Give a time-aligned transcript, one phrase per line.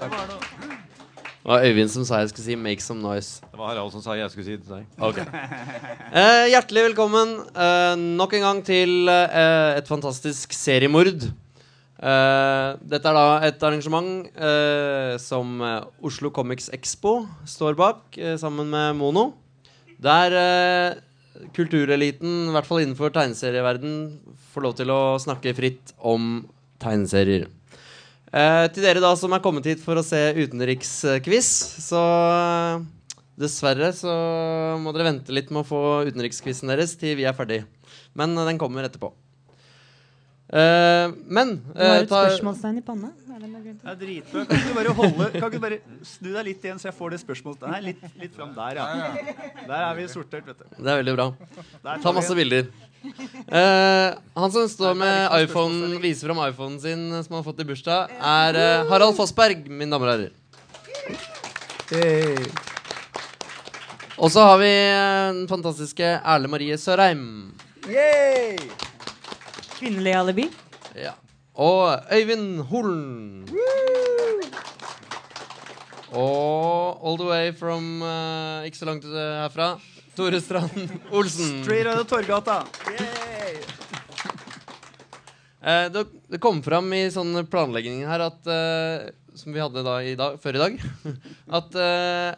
[0.00, 3.40] Det var Øyvind som sa jeg skulle si 'make some noise'.
[3.50, 4.86] Det var Harald som sa jeg skulle si det til deg.
[4.98, 5.24] Okay.
[6.12, 11.22] Eh, Hjertelig velkommen eh, nok en gang til eh, et fantastisk seriemord.
[12.02, 18.70] Eh, dette er da et arrangement eh, som eh, Oslo Comics Expo står bak, sammen
[18.70, 19.34] med Mono.
[20.00, 20.94] Der eh,
[21.56, 24.20] kultureliten, i hvert fall innenfor tegneserieverden,
[24.52, 26.46] får lov til å snakke fritt om
[26.80, 27.48] tegneserier.
[28.30, 31.48] Eh, til dere da som er kommet hit for å se utenriksquiz,
[31.82, 32.84] så eh,
[33.40, 34.12] dessverre så
[34.78, 37.64] må dere vente litt med å få utenriksquizen deres til vi er ferdig.
[38.14, 39.10] Men eh, den kommer etterpå.
[40.50, 43.12] Uh, men Du har eh, et ta, spørsmålstegn i panna.
[43.30, 44.42] Er det er dritbra.
[44.48, 46.96] Kan ikke du bare holde Kan ikke du bare snu deg litt igjen, så jeg
[46.96, 48.88] får det spørsmålet Nei, litt, litt fram der, ja.
[49.60, 50.66] Der er vi sortert, vet du.
[50.74, 51.28] Det er veldig bra.
[52.02, 52.66] Ta masse bilder.
[53.50, 57.62] Eh, han som står med iPhone, viser fram iPhonen sin eh, som han har fått
[57.62, 60.34] i bursdag, er uh, Harald Fossberg, mine damer og herrer.
[61.90, 62.44] Hey.
[64.20, 67.24] Og så har vi den fantastiske Erle Marie Sørheim.
[67.88, 68.54] Yay!
[69.78, 70.46] Kvinnelig alibi.
[70.94, 71.16] Ja.
[71.58, 73.48] Og Øyvind Holen.
[76.12, 78.04] Og all the way from
[78.66, 79.72] ikke så langt herfra,
[80.20, 81.62] Tore Strand Olsen.
[81.64, 82.60] Street out of Torgata.
[85.60, 89.98] Eh, det, det kom fram i sånn planlegging her at eh, Som vi hadde da
[90.00, 90.78] i dag, før i dag.
[91.58, 92.30] At eh,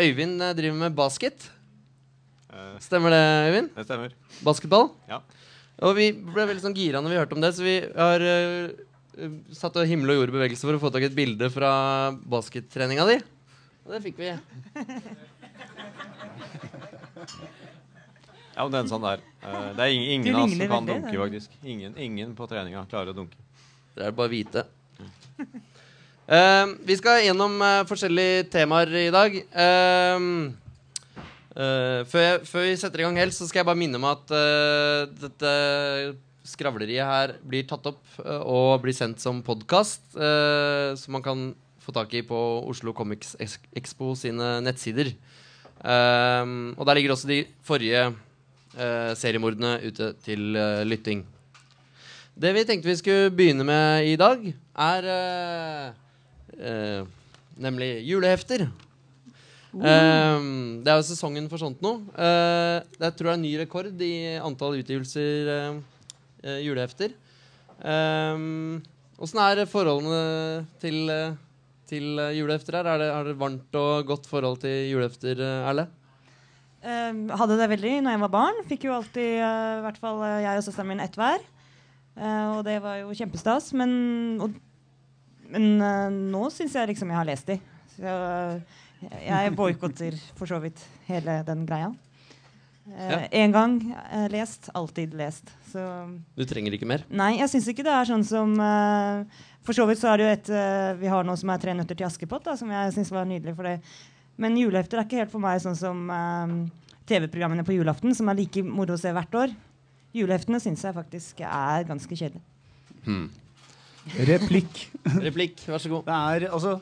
[0.00, 1.44] Øyvind eh, driver med basket.
[2.48, 3.68] Eh, Stemmer det, Øyvind?
[3.76, 4.16] det stemmer.
[4.48, 4.88] Basketball?
[5.12, 5.20] Ja.
[5.84, 8.72] Og vi ble veldig sånn gira når vi hørte om det, så vi har eh,
[9.60, 11.74] satt og himmel og jord i bevegelse for å få tak i et bilde fra
[12.16, 13.20] baskettreninga di.
[13.84, 14.32] Og det fikk vi.
[18.54, 19.22] Ja, men den sånn der.
[19.42, 21.54] Eh, det er ingen, ingen av oss som kan veldig, dunke, faktisk.
[21.62, 23.38] Ingen, ingen på treninga klarer å dunke.
[23.94, 24.66] Det er bare å vite.
[26.24, 29.34] Eh, vi skal gjennom uh, forskjellige temaer i dag.
[29.52, 30.54] Uh,
[31.52, 34.06] eh, før, jeg, før vi setter i gang helt, så skal jeg bare minne om
[34.08, 34.32] at
[35.20, 35.52] dette
[36.48, 41.44] skravleriet her blir tatt opp og blir sendt som podkast, som man kan
[41.84, 42.40] få tak i på
[42.72, 43.36] Oslo Comics
[43.76, 45.12] Expo sine nettsider.
[45.84, 46.44] Eh,
[46.78, 51.26] og der ligger også de forrige uh, seriemordene ute til uh, lytting.
[52.34, 55.10] Det vi tenkte vi skulle begynne med i dag, er
[56.56, 57.06] uh,
[57.60, 58.66] nemlig julehefter.
[59.74, 61.96] Um, det er jo sesongen for sånt nå.
[62.14, 65.78] Eh, det tror jeg er ny rekord i antall utgivelser eh,
[66.44, 67.16] eh, julehefter.
[69.18, 71.34] Åssen er forholdene til, eh,
[71.90, 72.88] til eh, julehefter her?
[72.88, 75.88] Er det, har dere varmt og godt forhold til julehefter, eh, Erle?
[76.84, 78.62] Um, hadde det veldig når jeg var barn.
[78.68, 81.44] Fikk jo alltid, uh, i hvert fall jeg og søsteren min, ett hver.
[82.14, 83.70] Uh, og det var jo kjempestas.
[83.76, 83.94] Men,
[84.44, 84.58] og,
[85.54, 85.70] men
[86.32, 87.56] nå syns jeg liksom jeg har lest de.
[87.94, 88.16] Så
[89.24, 91.92] jeg boikotter for så vidt hele den greia.
[92.84, 93.46] Ja.
[93.48, 93.78] Gang
[94.12, 95.48] eh, lest, alltid lest.
[95.72, 95.80] Så
[96.36, 97.04] Du trenger ikke mer?
[97.08, 100.26] Nei, jeg syns ikke det er sånn som eh, For så vidt så er det
[100.26, 102.92] jo et eh, vi har noe som er 'Tre nøtter til Askepott', da, som jeg
[102.92, 103.56] syns var nydelig.
[103.56, 103.78] for det.
[104.36, 106.56] Men julehefter er ikke helt for meg sånn som eh,
[107.08, 109.54] TV-programmene på julaften, som er like moro å se hvert år.
[110.14, 112.42] Juleheftene syns jeg faktisk er ganske kjedelig.
[113.04, 113.30] Hmm.
[114.28, 114.84] Replikk.
[115.24, 116.04] Replikk, vær så god.
[116.06, 116.76] Det er, altså,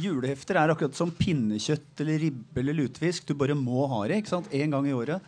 [0.00, 3.26] julehefter er akkurat som pinnekjøtt eller ribbe eller lutefisk.
[3.28, 4.52] Du bare må ha det ikke sant?
[4.52, 5.20] én gang i året.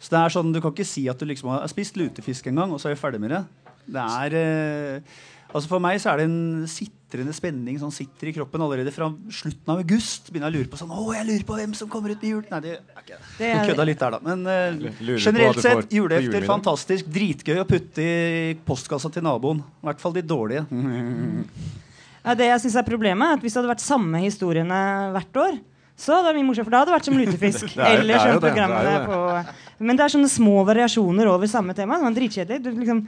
[0.00, 2.60] Så det er sånn, Du kan ikke si at du liksom har spist lutefisk en
[2.62, 3.44] gang, og så er vi ferdig med det.
[3.86, 5.16] Det er eh,
[5.52, 9.08] altså For meg så er det en sitrende spenning som sitter i kroppen allerede fra
[9.30, 10.32] slutten av august.
[10.32, 12.32] Begynner jeg å lure på sånn Å, jeg lurer på hvem som kommer ut med
[12.32, 12.42] jul.
[12.50, 13.48] Nei, det er ikke det.
[13.52, 14.20] Er, kødda litt der, da.
[14.26, 17.08] Men eh, generelt sett, julehefter fantastisk.
[17.16, 19.62] Dritgøy å putte i postkassa til naboen.
[19.62, 20.66] I hvert fall de dårlige.
[20.66, 21.82] ja,
[22.34, 24.78] det jeg syns er problemet, er at hvis det hadde vært samme historiene
[25.14, 25.58] hvert år,
[25.96, 27.68] så hadde det vært mye morsomt, for da hadde det vært som lutefisk.
[27.76, 30.04] Det er- det eller er som jo det, det er programmene jo på Men det
[30.04, 31.98] er sånne små variasjoner over samme tema.
[32.02, 32.62] Sånn dritkjedelig.
[32.64, 33.00] Du, liksom,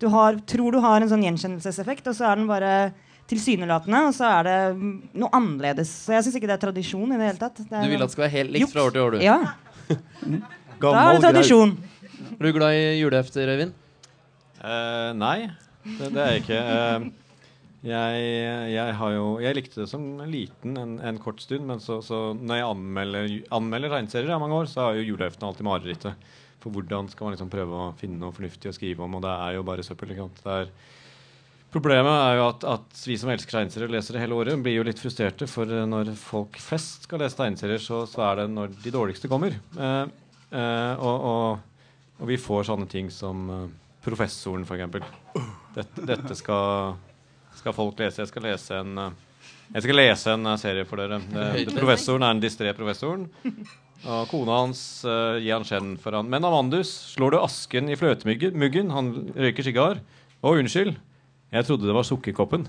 [0.00, 2.74] du har, tror du har en sånn gjenkjennelseseffekt, og så er den bare
[3.30, 4.56] tilsynelatende, og så er det
[5.16, 5.88] noe annerledes.
[6.04, 7.56] Så jeg syns ikke det er tradisjon i det hele tatt.
[7.62, 9.24] Det er, Du vil at det skal være helt likt fra år til år, du.
[9.24, 9.38] Ja,
[10.84, 11.76] da er det tradisjon.
[12.34, 13.72] Er du glad i julehefter, Øyvind?
[14.64, 15.36] Uh, nei,
[15.84, 16.60] det, det er jeg ikke.
[16.60, 17.08] Eh,
[17.84, 18.20] jeg,
[18.72, 22.60] jeg jo Jeg likte det som liten en, en kort stund, men så, så når
[22.60, 26.32] jeg anmelder, anmelder tegneserier i mange år, så er jo julaften alltid marerittet.
[26.64, 29.34] For hvordan skal man liksom prøve å finne noe fornuftig å skrive om, og det
[29.34, 30.14] er jo bare søppel.
[30.16, 30.70] Er,
[31.74, 34.78] problemet er jo at, at vi som elsker tegneserier og leser det hele året, blir
[34.78, 35.48] jo litt frustrerte.
[35.50, 39.28] For eh, når folk flest skal lese tegneserier, så, så er det når de dårligste
[39.28, 39.60] kommer.
[39.76, 40.02] Eh,
[40.56, 43.66] eh, og, og, og vi får sånne ting som eh,
[44.04, 45.44] Professoren, f.eks.
[45.74, 46.96] Dette, dette skal,
[47.64, 48.22] skal folk lese.
[48.22, 49.22] Jeg skal lese en eh,
[49.72, 51.18] jeg skal lese en eh, serie for dere.
[51.24, 53.26] Det, det, professoren er den distré professoren.
[54.04, 56.28] Og kona hans uh, gir han skjenn for han.
[56.28, 58.92] Men Amandus, slår du asken i fløtemuggen?
[58.92, 60.02] Han røyker sigar.
[60.44, 60.98] Å, unnskyld.
[61.54, 62.66] Jeg trodde det var sukkerkoppen.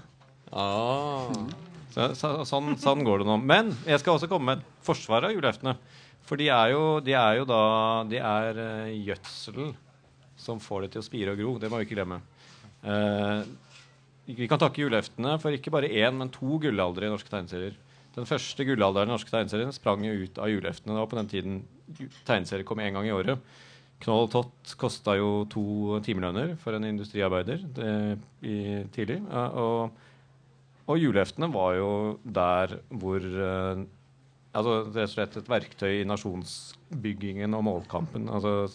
[0.55, 1.27] Ah.
[1.91, 3.35] Så, så, sånn, sånn, går det nå.
[3.43, 5.75] Men jeg skal også komme med et forsvar av juleftene.
[6.25, 7.59] For de er jo, de er jo da
[8.07, 9.73] De er uh, gjødsel
[10.39, 11.57] som får det til å spire og gro.
[11.59, 12.21] Det må vi ikke glemme.
[12.85, 13.43] Uh,
[14.25, 17.75] vi kan takke juleheftene for ikke bare én, men to gullaldre i norske tegneserier.
[18.15, 20.93] Den første gullalderen i norske tegneserier sprang jo ut av juleheftene.
[20.93, 21.61] Det var på den tiden
[22.25, 23.41] tegneserier kom én gang i året.
[24.03, 27.91] Knoll Tott kosta jo to timelønner for en industriarbeider det,
[28.43, 28.57] i,
[28.95, 29.21] tidlig.
[29.31, 29.93] Og,
[30.85, 31.91] og juleheftene var jo
[32.23, 33.85] der hvor uh,
[34.55, 38.29] altså Rett og slett et verktøy i nasjonsbyggingen og målkampen.
[38.31, 38.69] altså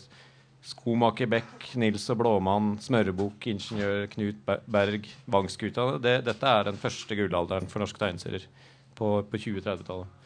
[0.60, 5.86] Skomaker Beck, Nils og Blåmann, Smørebukk, Ingeniør Knut Berg, Vangskuta.
[6.02, 8.44] Det, dette er den første gullalderen for norske tegneserier
[8.98, 10.16] på, på 2030-tallet.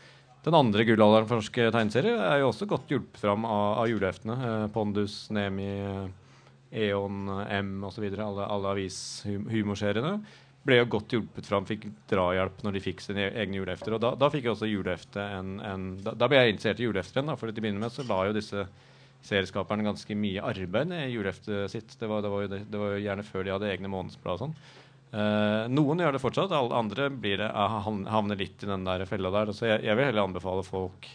[0.45, 4.39] Den andre gullalderen for norske tegneserier er jo også godt hjulpet fram av, av juleheftene.
[4.49, 5.71] Eh, Pondus, Nemi,
[6.75, 8.09] Eon, M osv.
[8.11, 10.19] Alle, alle avishumorseriene
[10.65, 13.97] ble jo godt hjulpet fram, fikk drahjelp når de fikk sine e-, egne julehefter.
[13.97, 17.21] Og da, da fikk også julehefte en, en da, da, ble jeg interessert i julehefter
[17.21, 17.37] igjen.
[17.39, 18.67] For til å begynne med så var jo disse
[19.25, 21.97] serieskaperne ganske mye arbeid i juleheftet sitt.
[22.00, 24.43] Det var, det, var jo, det var, jo gjerne før de hadde egne månedsblad og
[24.44, 24.56] sånn.
[25.15, 27.76] Uh, noen gjør det fortsatt, alle andre blir det, uh,
[28.11, 29.53] havner litt i den der fella der.
[29.55, 31.06] Så jeg, jeg, vil heller anbefale folk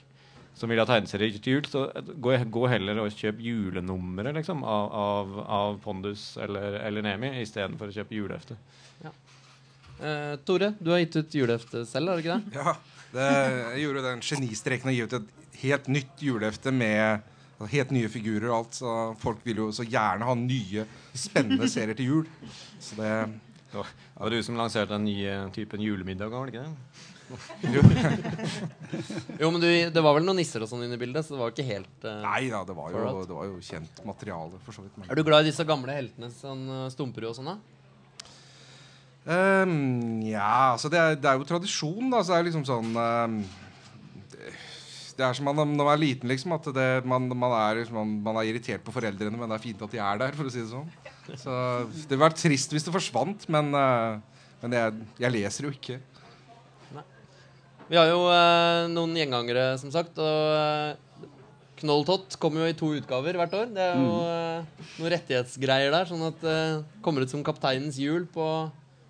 [0.60, 1.86] som vil ha tegneserier til jul, så
[2.20, 7.92] gå, gå, heller og kjøp julenummeret liksom, av, av, av, Pondus eller, eller Nemi istedenfor
[7.92, 8.58] å kjøpe julehefte.
[9.04, 9.14] Ja.
[10.00, 12.56] Uh, Tore, du har gitt ut julehefte selv, har du ikke det?
[12.60, 12.76] Ja,
[13.10, 13.28] det,
[13.76, 15.30] jeg gjorde den genistreken å gi ut et
[15.60, 17.28] helt nytt julehefte med
[17.68, 18.80] Helt nye figurer og alt.
[18.80, 22.34] Så folk vil jo så gjerne ha nye, spennende serier til jul.
[22.80, 23.14] Så det
[23.70, 23.78] det
[24.18, 26.74] var du som lanserte den nye typen julemiddag, var det ikke det?
[29.42, 31.42] jo, men du, det var vel noen nisser og sånn inne i bildet, så det
[31.44, 34.74] var ikke helt uh, Nei da, det var, jo, det var jo kjent materiale, for
[34.74, 34.96] så vidt.
[34.98, 35.12] Men.
[35.14, 37.60] Er du glad i disse gamle heltene, sånn uh, Stumperud og sånn, da?
[39.30, 42.24] Um, ja, altså det er, det er, jo tradisjon, da.
[42.24, 43.40] Så det er liksom sånn um,
[45.20, 46.54] det er som man, når man er liten, liksom.
[46.56, 49.82] At det, man, man, er, man, man, er, irritert på foreldrene, men det er fint
[49.84, 50.88] at de er der, for å si det sånn.
[51.36, 51.56] Så
[51.92, 56.00] Det ville vært trist hvis det forsvant, men, uh, men jeg, jeg, leser jo ikke.
[56.96, 57.06] Nei.
[57.92, 60.18] Vi har jo uh, noen gjengangere, som sagt.
[60.24, 61.28] Og uh,
[61.80, 63.70] Knolltott kommer jo i to utgaver hvert år.
[63.76, 64.80] Det er jo mm.
[65.00, 66.10] noen rettighetsgreier der.
[66.10, 66.58] Sånn at det
[67.06, 68.48] kommer ut som Kapteinens jul på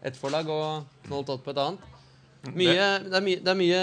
[0.06, 1.89] ett forlag og Knolltott på et annet.
[2.40, 2.72] Mye,
[3.04, 3.80] det er, mye, det er mye,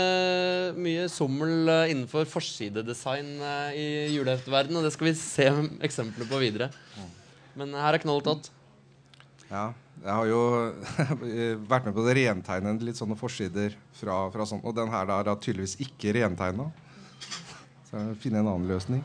[0.80, 5.50] mye sommel eh, innenfor forsidedesign eh, i julehefteverdenen, og det skal vi se
[5.84, 6.70] eksempler på videre.
[7.56, 8.48] Men her er knollet tatt.
[9.50, 9.66] Ja.
[10.06, 10.40] Jeg har jo
[11.70, 14.64] vært med på å rentegne litt sånne forsider fra, fra sånt.
[14.64, 16.68] og den her er tydeligvis ikke rentegna.
[17.96, 19.02] Jeg finne en annen løsning.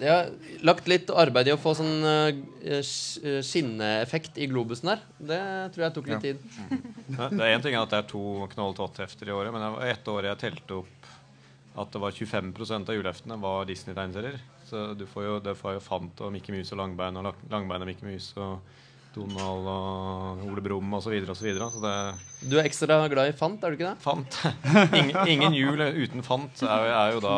[0.00, 0.30] De har
[0.64, 5.04] lagt litt arbeid i å få sånn uh, skinneeffekt i globusen der.
[5.32, 5.40] Det
[5.74, 6.32] tror jeg tok litt ja.
[6.32, 6.88] tid.
[7.36, 9.92] det er én ting at det er to Knoll Tott-hefter i året, men det var
[9.92, 11.10] ett år jeg telte opp
[11.82, 14.40] at det var 25% av juleheftene var Disney-tegneserier.
[14.68, 17.84] Så du får jo, det får jo Fant og Mickey Mus og Langbein og Langbein
[17.84, 18.60] og Mickey Mus og
[19.12, 21.12] Donald og Ole Brumm osv.
[21.28, 21.48] osv.
[22.48, 24.00] Du er ekstra glad i Fant, er du ikke det?
[24.00, 24.38] Fant.
[25.00, 27.34] Ingen, ingen jul uten Fant er, er, jo da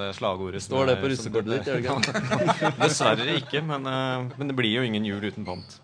[0.00, 0.64] det slagordet.
[0.64, 1.70] Står det på russekortet ditt?
[1.70, 2.72] gjør det ikke?
[2.82, 5.78] Dessverre ikke, men, eh, men, det blir jo ingen jul uten Fant.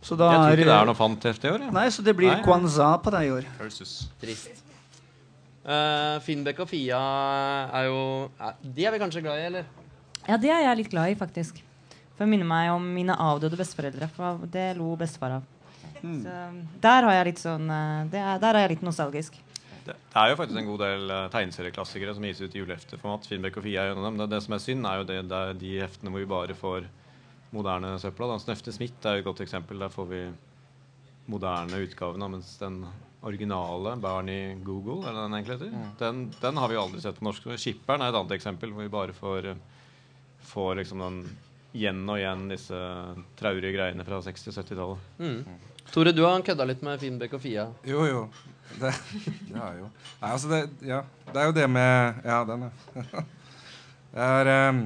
[0.00, 1.68] jeg tror ikke det er noe fant heftig i år.
[1.68, 1.76] Ja.
[1.76, 2.42] Nei, så det blir nei.
[2.46, 3.48] Kwanza på deg i år.
[3.60, 4.64] Trist.
[5.60, 6.98] Uh, Finnbekk og Fia
[7.76, 7.98] er jo
[8.64, 9.66] De er vi kanskje glad i, eller?
[10.24, 11.60] Ja, det er jeg litt glad i, faktisk.
[12.20, 14.06] For det minner meg om mine avdøde besteforeldre.
[14.12, 15.44] For det lo bestefar av.
[16.02, 16.18] Mm.
[16.20, 16.34] Så
[16.84, 19.38] der har jeg litt sånn eh, er, Der er jeg litt nostalgisk.
[19.86, 23.24] Det, det, er jo faktisk en god del uh, tegneserieklassikere som gis ut i julehefteformat.
[23.24, 24.20] Finnbekk og Fia er en av dem.
[24.20, 26.60] Det, det, som er synd, er jo det, det er de heftene hvor vi bare
[26.60, 26.92] får
[27.56, 28.28] moderne søpla.
[28.34, 28.38] Da.
[28.44, 29.80] Snøfte Smith er jo et godt eksempel.
[29.80, 30.22] Der får vi
[31.32, 32.30] moderne utgaven.
[32.36, 32.82] Mens den
[33.24, 35.92] originale Bernie Google, eller den egentlig heter, mm.
[36.04, 37.48] den, den, har vi jo aldri sett på norsk.
[37.56, 39.54] Skipperen er et annet eksempel, hvor vi bare får,
[40.52, 41.24] får liksom den
[41.72, 42.78] igjen og igjen disse
[43.38, 45.10] traurige greiene fra 60- 70-tallet.
[45.18, 45.58] Mm.
[45.90, 47.66] Tore, du har kødda litt med Finnbekk og Fia.
[47.86, 48.24] Jo, jo.
[48.78, 48.92] Det,
[49.50, 49.88] ja, jo
[50.20, 53.22] Nei, altså det, ja, det er jo det med Ja, den, ja.
[54.12, 54.78] det, er, um,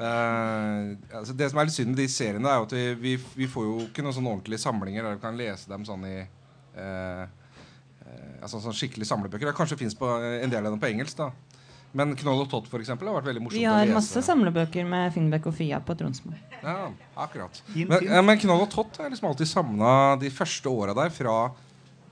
[0.00, 3.12] uh, altså det som er litt synd med de seriene, er jo at vi, vi,
[3.38, 6.16] vi får jo ikke noen sånn ordentlige samlinger der vi kan lese dem sånn i
[6.18, 9.52] uh, uh, altså sånn skikkelig samlebøker.
[9.52, 11.22] Det kanskje fins en del av dem på engelsk.
[11.22, 11.30] da
[11.96, 15.12] Men Knoll og Tott for eksempel, har vært veldig morsomt Vi har masse samlebøker med
[15.14, 16.34] Finnbekk og Fia på Tronsmo.
[16.60, 17.62] Ja, akkurat.
[17.72, 21.12] Men, men Knoll og Tott har liksom alltid savna de første åra der.
[21.14, 21.36] Fra,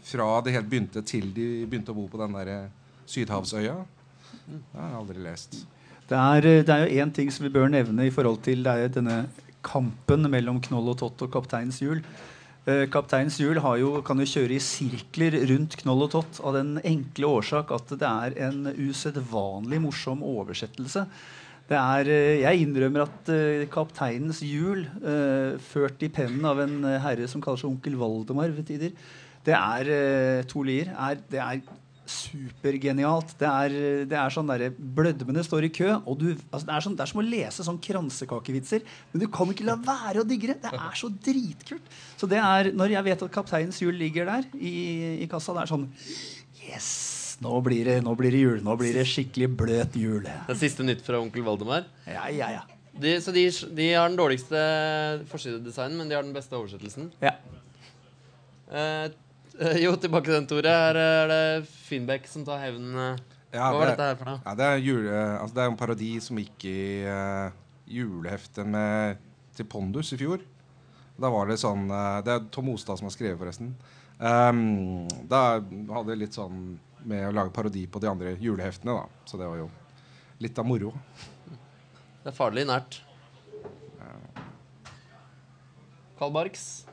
[0.06, 3.76] fra det helt begynte til de begynte å bo på den der eh, Sydhavsøya.
[4.46, 5.58] Det har jeg aldri lest.
[6.08, 8.64] Det er, eh, det er jo én ting som vi bør nevne i forhold til
[8.64, 9.24] det er denne
[9.66, 12.00] kampen mellom Knoll og Tott og Kapteinens hjul.
[12.66, 13.60] Eh, Kapteinens hjul
[14.02, 18.08] kan jo kjøre i sirkler rundt Knoll og Tott av den enkle årsak at det
[18.08, 21.04] er en usedvanlig morsom oversettelse.
[21.70, 24.82] Er, eh, jeg innrømmer at eh, Kapteinens hjul,
[25.62, 28.98] ført i pennen av en herre som kaller seg onkel Valdemar ved tider,
[29.46, 30.90] det er to lier.
[30.90, 31.62] Er, det er
[32.10, 33.34] supergenialt.
[33.40, 33.74] Det er,
[34.10, 37.04] det er sånn derre Blødmene står i kø, og du altså det, er sånn, det
[37.04, 38.86] er som å lese sånn kransekakevitser.
[39.12, 40.58] Men du kan ikke la være å digge det.
[40.64, 41.92] Det er så dritkult.
[42.16, 44.74] Så det er, når jeg vet at Kapteinens hjul ligger der i,
[45.24, 45.90] i kassa, det er sånn
[46.66, 46.88] Yes!
[47.44, 48.62] Nå blir, det, nå blir det jul.
[48.64, 50.22] Nå blir det skikkelig bløt jul.
[50.24, 51.84] Det er siste nytt fra onkel Valdemar.
[52.08, 52.64] Ja, ja, ja.
[52.96, 53.44] De, så de,
[53.76, 54.56] de har den dårligste
[55.28, 57.10] forsidedesignen, men de har den beste oversettelsen.
[57.20, 57.36] ja.
[58.66, 59.12] Eh,
[59.84, 60.72] jo, tilbake til den, Tore.
[60.72, 62.90] Her er det Finnbekk som tar hevn.
[62.96, 63.16] eh.
[63.54, 64.40] Ja, Hva var det- dette her for noe?
[64.44, 67.50] Ja, det, er jule, altså det er en parodi som gikk i uh,
[67.88, 69.16] juleheftet med,
[69.56, 70.42] til Pondus i fjor.
[71.16, 73.70] Da var det sånn uh, Det er Tom Ostad som har skrevet, forresten.
[74.18, 79.06] Um, da hadde jeg litt sånn med å lage parodi på de andre juleheftene, da.
[79.24, 79.70] Så det var jo
[80.42, 80.92] litt av moro.
[82.26, 83.00] Det er farlig nært.
[86.18, 86.86] Carl Barks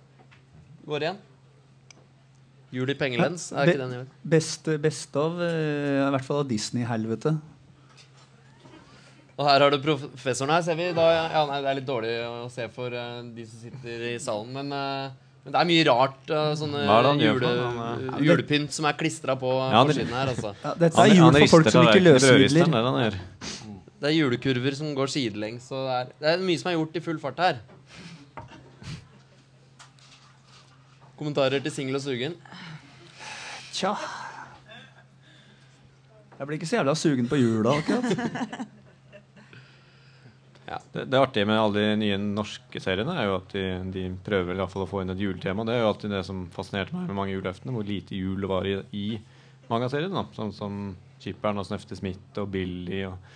[0.86, 1.20] går igjen.
[2.74, 3.51] Jul i pengelens.
[3.53, 4.06] Er ikke den i år?
[4.34, 7.36] Best, beste av eh, I hvert fall av Disney-helvete.
[9.34, 10.88] Og her har du professoren her, ser vi.
[10.98, 14.13] Da, ja, nei, det er litt dårlig å se for uh, de som sitter i
[14.22, 16.34] salen, men, uh, men det er mye rart.
[16.60, 17.53] sånne er jule,
[18.27, 20.34] julepynt som er klistra på Ja, forsiden her.
[20.36, 20.53] Altså.
[20.62, 22.74] Ja, dette er jul for folk som ikke tallerkenen, løsmidler.
[22.77, 23.20] det er.
[24.03, 25.70] Det er julekurver som går sidelengs.
[25.72, 27.62] Det, er, det er mye som er gjort i full fart her.
[31.24, 32.34] Kommentarer til singel og sugen?
[33.72, 33.94] Tja
[36.36, 38.65] Jeg blir ikke så jævla sugen på jula akkurat.
[40.94, 43.63] Det, det artige med alle de nye norske seriene er jo at de,
[43.94, 45.65] de prøver i hvert fall å få inn et juletema.
[45.68, 48.50] Det er jo alltid det som fascinerte meg med mange juleheftene, hvor lite jul det
[48.50, 49.03] var i, i
[49.70, 50.24] mange av seriene.
[50.34, 50.80] Sånn som
[51.22, 53.30] Chipper'n og Snøfte Smith og Billy og,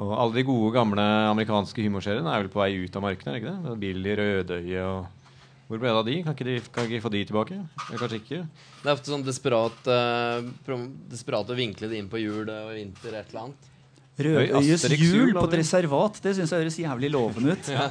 [0.00, 3.38] og alle de gode, gamle amerikanske humorseriene er vel på vei ut av markedet?
[3.38, 3.78] ikke det?
[3.84, 5.19] Billy, Rødøye og
[5.70, 6.14] Hvor ble det av de?
[6.26, 7.56] Kan ikke de kan ikke de få de tilbake?
[7.86, 8.38] Eller kanskje ikke?
[8.80, 10.78] Det er ofte sånn desperat, uh,
[11.12, 13.68] desperat å vinkle det inn på jul og vinter et eller annet.
[14.26, 16.18] Rødøyes jul på et reservat.
[16.24, 17.70] Det syns jeg høres jævlig lovende ut.
[17.78, 17.86] Ja.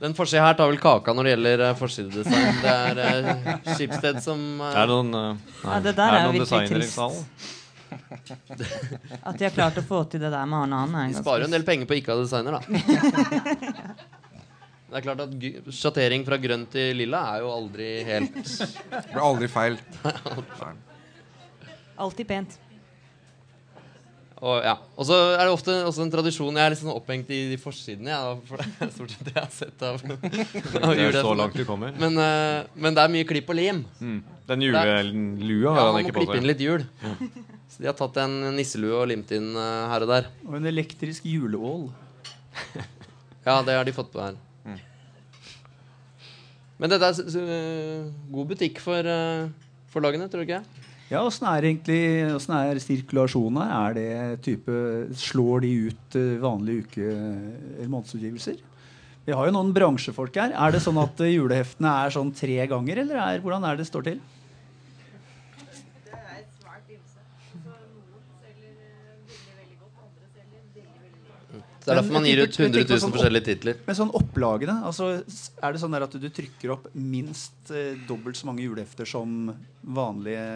[0.00, 2.62] Den forsida her tar vel kaka når det gjelder uh, forsidedesign.
[2.62, 6.40] Det er uh, Skipsted som uh, Er det noen, uh, Ja, det der er noen
[6.40, 7.20] designer designere i salen?
[9.20, 11.12] At de har klart å få til det der med Arne og han.
[11.12, 14.08] De sparer jo en del penger på ikke å ha designer, da.
[14.90, 18.40] Det er klart at Sjattering fra grønn til lilla er jo aldri helt
[18.90, 19.78] Det blir aldri feil.
[22.00, 22.58] Alltid pent.
[24.40, 24.72] Og, ja.
[24.96, 27.58] og så er det ofte også en tradisjon Jeg er litt sånn opphengt i de
[27.60, 28.08] forsidene.
[28.08, 31.34] Ja, for det er stort sett det jeg har sett av, av Det er så
[31.36, 31.92] langt du kommer.
[32.00, 33.84] Men, uh, men det er mye klipp og lim.
[34.00, 34.18] Mm.
[34.48, 36.52] Den julelua Ja, har han man må ikke på klippe inn seg.
[36.54, 36.86] litt jul.
[37.70, 40.30] Så de har tatt en nisselue og limt inn uh, her og der.
[40.48, 41.90] Og en elektrisk juleål.
[43.44, 44.40] Ja, det har de fått på her.
[46.80, 49.50] Men dette er øh, god butikk for uh,
[49.92, 50.62] forlagene, tror du ikke?
[51.10, 53.88] Ja, Åssen er egentlig hvordan er sirkulasjonen her?
[53.90, 54.74] Er det type
[55.18, 58.60] Slår de ut eh, vanlige uke- eller månedsutgivelser?
[59.26, 60.54] Vi har jo noen bransjefolk her.
[60.54, 63.88] Er det sånn at eh, juleheftene er sånn tre ganger, eller er, hvordan er det
[63.90, 64.20] står til?
[71.90, 73.80] Det er derfor man gir ut jeg 100 000 sånn forskjellige titler.
[73.86, 78.48] Men sånn opplagene, altså er det sånn at du trykker opp minst eh, dobbelt så
[78.48, 79.50] mange julehefter som
[79.82, 80.46] vanlige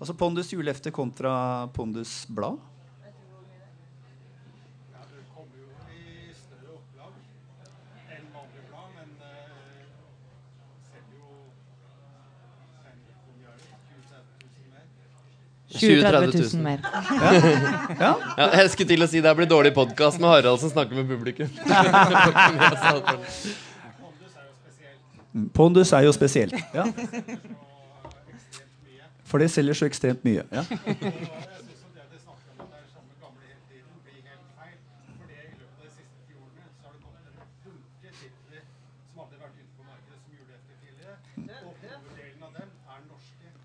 [0.00, 1.32] Altså Pondus julehefte kontra
[1.76, 2.56] Pondus blad?–
[15.70, 16.78] 20 30 000 mer.
[18.00, 20.70] Ja, Ja, jeg skulle til å si det her blir dårlig podkast med Harald som
[20.72, 21.48] snakker med publikum.
[25.54, 26.54] Pondus er jo spesielt.
[26.74, 26.84] Ja.
[29.30, 30.42] For det selger så ekstremt mye.
[30.50, 30.62] Ja.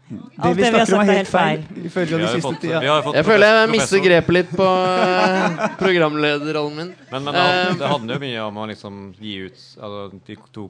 [0.08, 1.62] Det vi det vi har snakker om, er helt feil.
[1.90, 2.08] feil.
[2.10, 4.68] Vi har fått, vi har fått Jeg føler jeg mister grepet litt på
[5.02, 6.92] eh, programlederrollen min.
[7.10, 7.46] Men, men det,
[7.82, 10.68] Eh, handler jo mye om å liksom gi ut altså, De to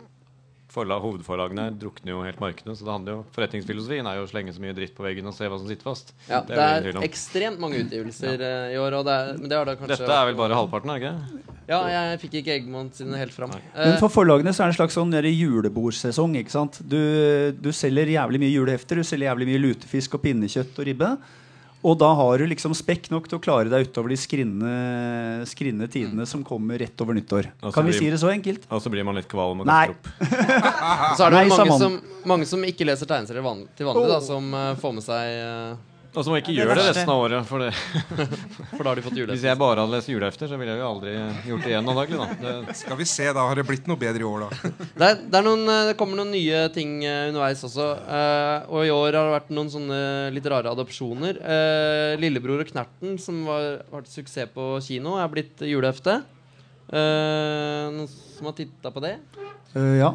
[0.75, 2.75] forla, hovedforlagene drukner jo helt markedet.
[2.77, 5.35] Så det handler jo forretningsfilosofien er jo å slenge så mye dritt på veggen og
[5.37, 6.13] se hva som sitter fast.
[6.27, 8.53] Ja, Det er det er ekstremt mange utgivelser ja.
[8.73, 10.91] i år, og det er, men det har da kanskje Dette er vel bare halvparten,
[10.91, 11.53] er det ikke?
[11.65, 13.55] Ja, jeg fikk ikke Eggmont sine helt fram.
[13.55, 16.35] Men Eh, for forlagene så er det en slags sånn julebordsesong.
[16.41, 16.77] ikke sant?
[16.85, 16.99] Du,
[17.57, 21.09] du selger jævlig mye julehefter, du selger jævlig mye lutefisk og pinnekjøtt og ribbe.
[21.85, 26.25] Og da har du liksom spekk nok til å klare deg utover de skrinne, tidene
[26.29, 27.51] som kommer rett over nyttår.
[27.59, 28.65] Altså, Kan vi si det så enkelt?
[28.73, 30.09] Og så blir man litt kvalm og kaster opp.
[31.19, 34.21] så er det Nei, mange som, mange som ikke leser tegneserier van til vanlig, da,
[34.25, 35.75] som uh, får med seg eh,
[36.15, 37.47] Og så må jeg ikke Ja, gjøre det resten av året.
[37.49, 37.71] For det.
[38.75, 40.87] For da har de fått Hvis jeg bare hadde lest julehefter, så ville jeg jo
[40.89, 41.15] aldri
[41.49, 42.19] gjort det igjen antagelig.
[42.21, 42.37] Da.
[42.41, 44.71] Det, Skal vi se, da har det blitt noe bedre i år, da.
[44.99, 47.89] Det, er, det, er noen, eh, det kommer noen nye ting eh, underveis også.
[48.07, 49.99] Uh, og i år har det vært noen sånne
[50.35, 51.41] litt rare adopsjoner.
[51.43, 56.21] Uh, 'Lillebror og Knerten', som var, var til suksess på kino, er blitt julehefte.
[56.85, 59.15] Uh, noen som har titta på det?
[59.75, 60.13] Eh, ja.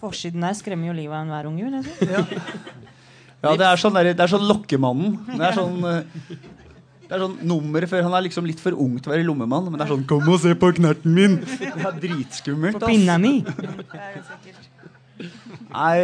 [0.00, 1.64] Forsiden der skremmer jo livet av enhver unge.
[1.66, 2.08] vil jeg si.
[2.12, 2.22] ja,
[3.42, 5.16] det er sånn, der, det er sånn lokkemannen.
[5.34, 6.02] Det er sånn eh,
[7.12, 9.66] det er sånn nummer før Han er liksom litt for ung til å være lommemann,
[9.68, 12.78] men det er sånn 'Kom og se på knerten min!' Det er dritskummelt.
[12.80, 13.42] På pinna mi.
[15.72, 15.98] Nei,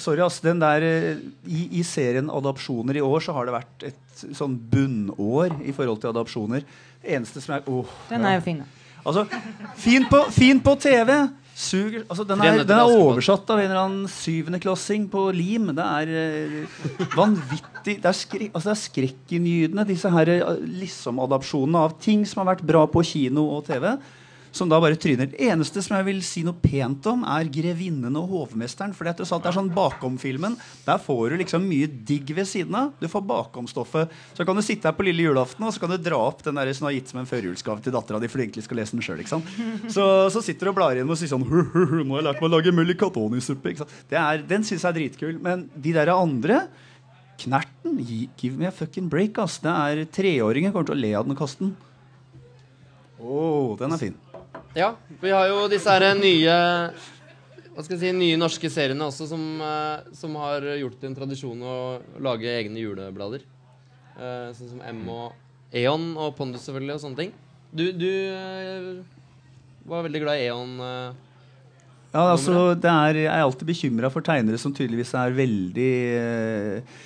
[0.00, 0.40] sorry, ass.
[0.40, 4.56] Den der eh, i, I serien adopsjoner i år så har det vært et sånn
[4.56, 6.64] bunnår i forhold til adopsjoner.
[7.02, 8.62] Det eneste som er oh, Den er jo fin.
[8.64, 8.64] da.
[9.04, 9.26] Altså,
[9.76, 11.12] fin på, fin på TV!
[11.52, 15.68] Suger altså, den, er, den er oversatt av en eller annen syvendeklassing på lim.
[15.76, 22.24] Det er uh, vanvittig Det er, skre, altså, skrekkinngytende, disse her eh, liksom-adopsjonene av ting
[22.28, 23.90] som har vært bra på kino og TV.
[24.52, 25.30] Som da bare tryner.
[25.32, 28.92] Det eneste som jeg vil si noe pent om, er 'Grevinnen og hovmesteren'.
[28.92, 30.58] For det er sånn bakom-filmen.
[30.84, 32.92] Der får du liksom mye digg ved siden av.
[33.00, 34.10] Du får bakom-stoffet.
[34.36, 36.54] Så kan du sitte her på lille julaften og så kan du dra opp den
[36.54, 38.92] der som har gitt som en førjulsgave til dattera di for du egentlig skal lese
[38.92, 39.24] den sjøl.
[39.88, 42.22] Så, så sitter du og blar igjen og sier sånn «Hu, hu, hu, 'Nå har
[42.22, 43.86] jeg lært meg å lage mullikatoni-suppe'.
[44.48, 45.40] Den syns jeg er dritkul.
[45.40, 46.66] Men de der andre
[47.42, 47.96] Knerten,
[48.36, 49.58] give me a fucking break, ass.
[49.58, 51.72] Det er Treåringer kommer til å le av den og kaste den.
[53.18, 54.14] Å, den er fin.
[54.72, 56.52] Ja, vi har jo disse her nye
[57.72, 61.16] hva skal jeg si, nye norske seriene også som, eh, som har gjort det en
[61.16, 61.76] tradisjon å
[62.20, 63.44] lage egne juleblader.
[64.16, 67.32] Eh, sånn som M og Eon og Pondus selvfølgelig og sånne ting.
[67.72, 68.90] Du, du eh,
[69.88, 70.74] var veldig glad i Eon.
[72.12, 77.00] Ja, altså, det er, Jeg er alltid bekymra for tegnere som tydeligvis er veldig eh,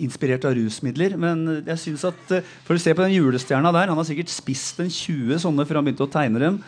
[0.00, 1.16] inspirert av rusmidler.
[1.20, 4.80] Men jeg synes at For å se på den julestjerna der, han har sikkert spist
[4.80, 6.60] en 20 sånne før han begynte å tegne dem.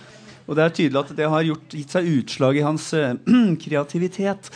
[0.48, 3.16] Og det er tydelig at det har gjort, gitt seg utslag i hans eh,
[3.64, 4.50] kreativitet.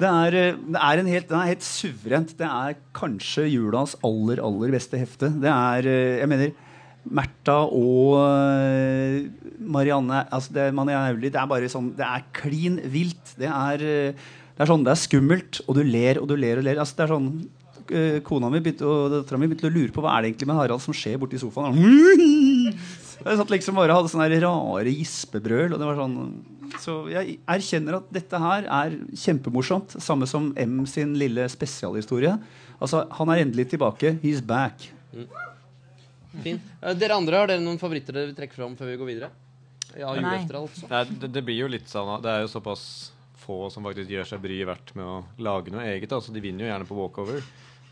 [0.00, 2.36] Det er, eh, det er en helt, det er helt suverent.
[2.38, 5.28] Det er kanskje julas aller, aller beste hefte.
[5.42, 6.54] Det er eh, Jeg mener
[7.04, 8.16] Märtha og
[9.60, 13.34] Marianne altså det, Marianne Aulie, det er bare sånn Det er klin vilt.
[13.36, 13.84] Det er,
[14.16, 16.80] det er sånn, det er skummelt, og du ler og du ler og ler.
[16.80, 17.28] Altså, det er sånn
[18.24, 20.56] Kona mi begynte, og dattera mi begynte å lure på hva er det egentlig med
[20.56, 21.76] Harald som skjer borti sofaen.
[23.24, 25.72] Jeg satt liksom bare og hadde sånne rare gispebrøl.
[25.72, 26.18] Og det var sånn
[26.82, 29.96] Så jeg erkjenner at dette her er kjempemorsomt.
[30.02, 32.34] Samme som M sin lille spesialhistorie.
[32.80, 34.18] Altså, Han er endelig tilbake.
[34.22, 34.90] He's back.
[36.42, 36.60] Fin.
[36.82, 39.30] Eh, dere andre, har dere noen favoritter dere vil trekke fram før vi går videre?
[39.94, 40.40] Ja, Nei.
[40.40, 40.88] etter altså.
[40.90, 43.12] Nei, det, det blir jo litt sånn Det er jo såpass
[43.44, 46.12] få som faktisk gjør seg bryet verdt med å lage noe eget.
[46.16, 47.44] Altså, de vinner jo gjerne på walkover.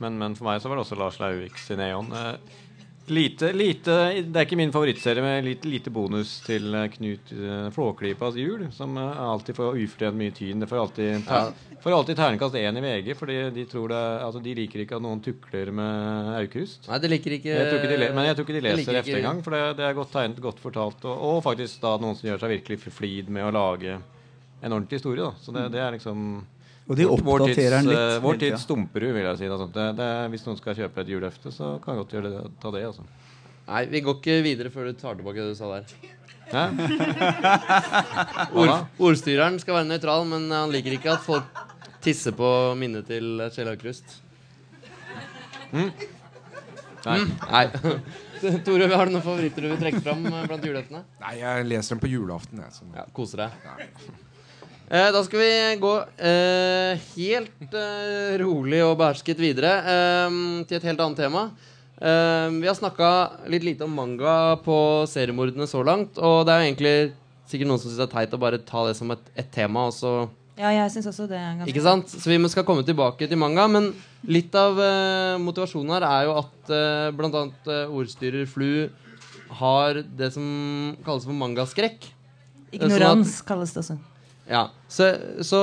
[0.02, 2.10] Men, men for meg så var det også Lars Lauvik sin Eon.
[2.10, 2.58] Eh,
[3.06, 7.68] lite, lite Det er ikke min favorittserie med lite, lite bonus til eh, Knut uh,
[7.74, 10.62] Flåklypas jul, som eh, alltid får ufortjent mye tyn.
[10.62, 11.42] Det får alltid, Ja.
[11.82, 15.02] får alltid ternekast én i VG, fordi de, tror det, altså, de liker ikke at
[15.02, 16.88] noen tukler med Aukrust.
[16.88, 19.18] Nei, det liker ikke Jeg tror ikke de men jeg tror ikke de leser det
[19.18, 19.44] engang.
[19.44, 21.04] For det, det er godt tegnet, godt fortalt.
[21.04, 23.98] Og, og faktisk da noen som gjør seg virkelig flid med å lage
[24.62, 25.22] en ordentlig historie.
[25.22, 25.34] Da.
[25.42, 26.44] Så det, det er liksom
[26.90, 27.98] Og de oppdaterer den litt.
[27.98, 29.46] eh, Vår tids stumperud, vil jeg si.
[29.76, 32.68] Det, det, hvis noen skal kjøpe et julehefte, så kan jeg godt gjøre det, ta
[32.74, 32.82] det.
[32.88, 33.02] Altså.
[33.68, 35.84] Nei, vi går ikke videre før du tar tilbake det du sa der.
[38.58, 41.46] Ord, ordstyreren skal være nøytral, men han liker ikke at folk
[42.04, 44.08] tisser på minnet til Kjell Aukrust.
[45.72, 45.86] Nei.
[47.06, 47.66] Nei.
[48.66, 51.04] Tore, har du noen favoritter du vil trekke fram eh, blant juleheftene?
[51.22, 52.58] Nei, jeg leser dem på julaften.
[52.66, 52.90] Jeg, sånn.
[52.98, 53.52] Ja, koser deg.
[54.90, 60.88] Eh, da skal vi gå eh, helt eh, rolig og behersket videre eh, til et
[60.90, 61.46] helt annet tema.
[62.02, 63.08] Eh, vi har snakka
[63.52, 64.76] litt lite om manga på
[65.08, 66.18] seriemordene så langt.
[66.18, 66.94] Og det er jo egentlig
[67.48, 69.86] sikkert noen som syns det er teit å bare ta det som et, et tema
[69.90, 70.12] og så
[70.58, 71.40] Ja, jeg synes også det
[71.70, 72.10] Ikke sant?
[72.12, 73.64] Så vi skal komme tilbake til manga.
[73.70, 73.92] Men
[74.28, 77.46] litt av eh, motivasjonen her er jo at uh, bl.a.
[77.64, 78.90] Uh, ordstyrer Flu
[79.62, 80.46] har det som
[81.04, 82.08] kalles for mangaskrekk.
[82.72, 83.98] Ignorans kalles det også.
[84.52, 85.06] Ja, så,
[85.40, 85.58] så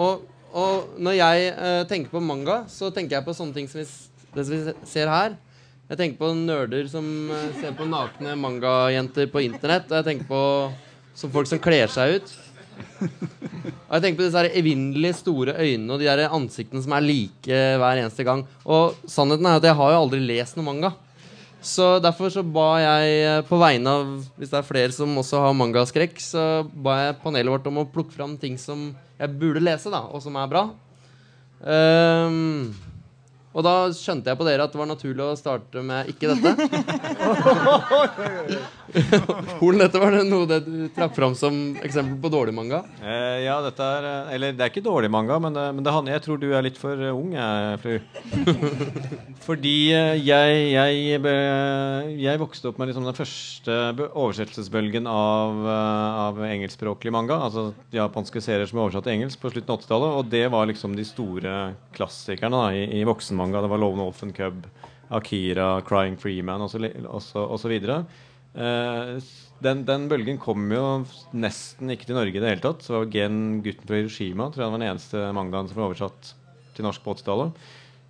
[0.00, 0.22] og,
[0.56, 3.88] og når jeg uh, tenker på manga, så tenker jeg på sånne ting som vi,
[4.32, 5.36] det som vi ser her.
[5.90, 9.90] Jeg tenker på nerder som uh, ser på nakne mangajenter på internett.
[9.90, 10.40] Og jeg tenker på
[11.18, 12.34] som folk som kler seg ut.
[13.02, 17.62] Og jeg tenker på disse evinnelig store øynene og de der ansiktene som er like
[17.82, 18.46] hver eneste gang.
[18.64, 20.94] Og sannheten er at jeg har jo aldri lest noe manga.
[21.62, 25.44] Så derfor så ba jeg eh, på vegne av Hvis det er flere som også
[25.44, 29.62] har mangaskrekk, så ba jeg panelet vårt om å plukke fram ting som jeg burde
[29.62, 30.64] lese, da, og som er bra.
[31.62, 32.72] Ehm,
[33.52, 36.52] og da skjønte jeg på dere at det var naturlig å starte med ikke dette.
[39.60, 42.82] Horn, dette var det noe det du trakk fram som eksempel på dårlig manga?
[43.00, 45.92] Eh, ja, dette er eh, Eller det er ikke dårlig manga, men, det, men det,
[45.94, 47.94] han- jeg tror du er litt for eh, ung, jeg, fru.
[49.46, 50.90] Fordi eh, jeg, jeg,
[52.22, 53.72] jeg vokste opp med liksom den første
[54.10, 57.36] oversettelsesbølgen av, eh, av engelskspråklig manga.
[57.48, 57.62] Altså
[57.94, 60.10] japanske serier som er oversatt til engelsk på slutten av 80-tallet.
[60.20, 61.52] Og det var liksom de store
[61.96, 63.41] klassikerne da, i, i voksenmanga.
[63.50, 64.66] Det var Lone Wolf and Cub,
[65.10, 66.86] Akira, Crying Freeman osv.
[68.52, 69.18] Uh,
[69.64, 70.84] den, den bølgen kom jo
[71.32, 72.86] nesten ikke til Norge i det hele tatt.
[72.86, 76.34] Så var Gen gutten fra Hiroshima tror jeg var den eneste mangaen som ble oversatt
[76.76, 77.62] til norsk på 80-tallet.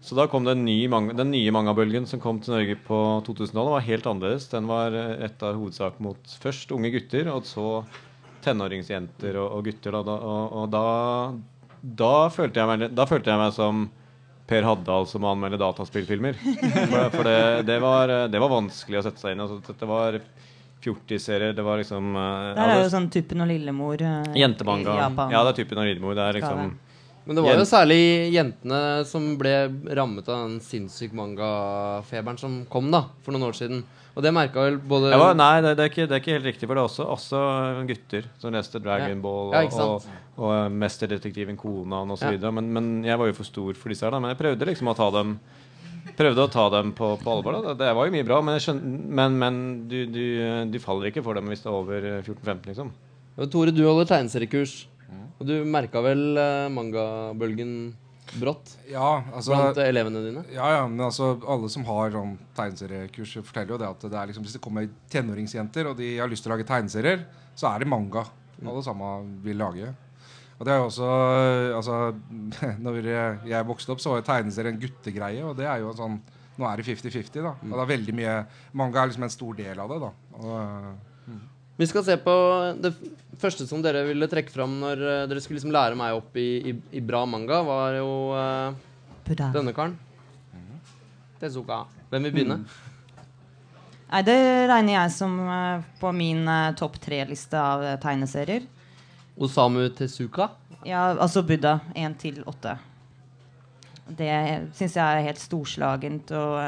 [0.02, 3.74] Så da kom den nye, manga, den nye mangabølgen som kom til Norge på 2000-tallet,
[3.76, 4.48] var helt annerledes.
[4.50, 7.84] Den var eh, retta hovedsak mot først unge gutter, og så
[8.42, 9.94] tenåringsjenter og, og gutter.
[9.94, 10.86] Da, og, og da,
[12.02, 13.84] da, følte meg, da følte jeg meg som
[14.46, 16.38] Per Haddal som anmelder dataspillfilmer.
[16.42, 17.36] For, for det,
[17.68, 19.46] det, var, det var vanskelig å sette seg inn i.
[19.46, 20.18] Altså, dette var
[20.82, 21.54] fjortiserier.
[21.56, 24.96] Det var liksom Der er jo sånn Tuppen og Lillemor uh, Jentemanga.
[24.96, 25.34] i Japan.
[25.34, 26.18] Ja, det er typen og Lillemor.
[26.18, 26.74] Det er liksom
[27.26, 27.98] Men det var jo særlig
[28.34, 29.52] jentene som ble
[29.94, 33.84] rammet av den sinnssyke mangafeberen som kom da, for noen år siden.
[34.12, 36.48] Og det merka vel både var, nei, det, det, er ikke, det er ikke helt
[36.50, 36.66] riktig.
[36.68, 37.42] For det er også, også
[37.88, 39.22] gutter som leste Dragon Ja.
[39.24, 42.34] Ball og, ja, og, og, eh, Mesterdetektiven Konan osv.
[42.42, 42.50] Ja.
[42.52, 44.12] Men, men jeg var jo for stor for disse her.
[44.12, 45.38] da Men jeg prøvde liksom å ta dem
[46.18, 47.60] Prøvde å ta dem på, på alvor.
[47.62, 48.82] da Det var jo mye bra, men, jeg skjøn-
[49.16, 49.58] men, men
[49.88, 50.24] du, du,
[50.68, 52.90] du faller ikke for dem hvis det er over eh, 14-15, liksom.
[53.48, 54.74] Tore, du holder tegneseriekurs.
[55.42, 57.72] Og du merka vel eh, mangabølgen
[58.38, 60.44] brått Ja, altså blant eh, elevene dine?
[60.54, 64.30] Ja, ja, men altså alle som har sånn tegneseriekurs, forteller jo det at det er
[64.30, 67.26] liksom, hvis det kommer tenåringsjenter og de har lyst til å lage tegneserier,
[67.58, 68.24] så er det manga
[68.62, 69.90] alle sammen vil lage.
[70.60, 71.06] Og det er jo også
[71.74, 71.96] altså,
[72.84, 76.20] Når jeg vokste opp, så var jo tegneserie en guttegreie, og det er jo sånn
[76.60, 77.56] Nå er det 50-50, da.
[77.56, 78.34] Og det er veldig mye
[78.78, 80.10] Manga er liksom en stor del av det, da.
[80.38, 81.10] Og,
[81.76, 82.32] Vi skal se på
[82.84, 82.92] det
[83.40, 86.48] første som dere ville trekke fram når eh, dere skulle liksom lære meg opp i,
[86.70, 88.74] i, i bra manga, var jo uh,
[89.26, 89.96] denne karen.
[91.40, 91.82] Tezuka.
[92.12, 92.60] Hvem vil begynne?
[94.12, 94.36] Nei, det
[94.68, 98.68] regner jeg som uh, på min uh, topp tre-liste av tegneserier.
[99.42, 100.50] Osamu Tezuka.
[100.84, 102.76] Ja, altså Buddha Én til åtte.
[104.12, 104.28] Det
[104.76, 106.58] syns jeg er helt storslagent og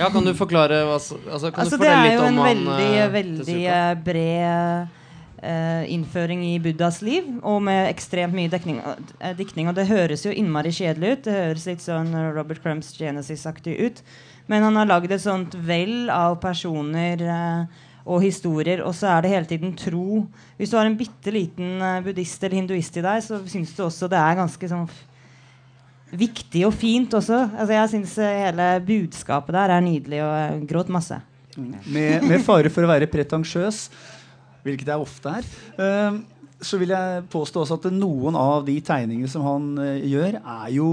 [0.00, 1.18] Ja, kan du forklare hva altså,
[1.52, 4.96] Kan Altså, du det er jo om en han veldig, eh, veldig eh, bred
[5.40, 9.70] Uh, innføring i Buddhas liv, og med ekstremt mye dekning, uh, diktning.
[9.70, 11.22] Og det høres jo innmari kjedelig ut.
[11.24, 14.02] Det høres litt sånn Robert Crumps Genesis-aktig ut.
[14.52, 19.24] Men han har lagd et sånt vell av personer uh, og historier, og så er
[19.24, 20.26] det hele tiden tro.
[20.60, 24.12] Hvis du har en bitte liten buddhist eller hinduist i deg, så syns du også
[24.12, 24.90] det er ganske sånn
[26.10, 27.42] viktig og fint også.
[27.54, 31.20] Altså, jeg syns hele budskapet der er nydelig, og gråt masse.
[31.56, 33.88] Med, med fare for å være pretensiøs,
[34.64, 35.48] hvilket jeg ofte er,
[35.82, 36.20] eh,
[36.60, 40.66] så vil jeg påstå også at noen av de tegningene som han eh, gjør, er
[40.74, 40.88] jo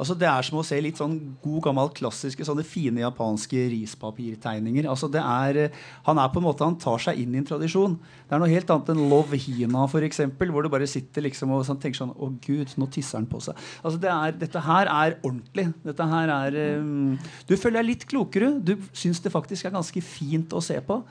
[0.00, 4.88] altså Det er som å se litt sånn god, gammel, klassiske sånne fine japanske rispapirtegninger.
[4.90, 7.48] Altså det er, eh, han er på en måte, han tar seg inn i en
[7.48, 7.98] tradisjon.
[8.26, 11.66] Det er noe helt annet enn Love Hina, eksempel, hvor du bare sitter liksom og
[11.68, 13.58] sånn, tenker sånn Å, gud, nå tisser han på seg.
[13.82, 15.68] Altså det er, dette her er ordentlig.
[15.84, 18.54] Dette her er um, Du føler deg litt klokere.
[18.64, 21.02] Du syns det faktisk er ganske fint å se på.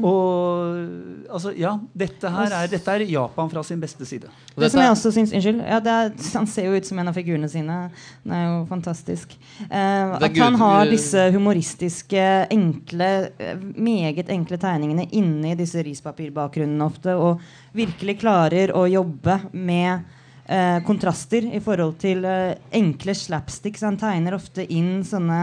[0.00, 4.30] Og altså, ja, dette her er, dette er Japan fra sin beste side.
[4.54, 5.60] Det som jeg også syns Unnskyld.
[5.66, 7.78] Ja, det er, han ser jo ut som en av figurene sine.
[8.24, 9.34] Den er jo fantastisk.
[9.66, 17.16] Eh, at han har disse humoristiske, enkle, eh, meget enkle tegningene inni disse rispapirbakgrunnene ofte,
[17.16, 17.44] og
[17.76, 20.08] virkelig klarer å jobbe med
[20.46, 23.84] eh, kontraster i forhold til eh, enkle slapsticks.
[23.86, 25.42] Han tegner ofte inn sånne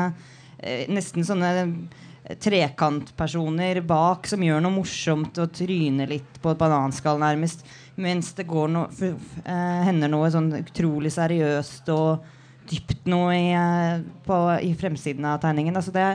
[0.58, 1.54] eh, nesten sånne
[2.43, 7.63] trekantpersoner bak som gjør noe morsomt og tryner litt på et bananskall nærmest.
[7.97, 12.25] Mens det går noe, f f eh, hender noe sånn utrolig seriøst og
[12.67, 15.77] dypt noe i, eh, på, i fremsiden av tegningen.
[15.79, 16.07] Altså det,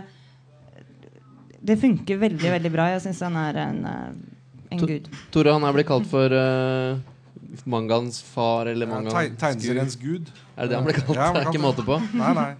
[1.62, 2.90] det funker veldig, veldig bra.
[2.92, 5.08] Jeg syns han er en, eh, en To- gud.
[5.34, 6.98] Tore han er blitt kalt for uh,
[7.68, 10.28] mangaens far eller Ja, mangaens teg- Tegneseriens gud.
[10.56, 11.16] Er det det han ble kalt?
[11.16, 11.98] Ja, det er ikke måte på.
[12.16, 12.50] Nei, nei.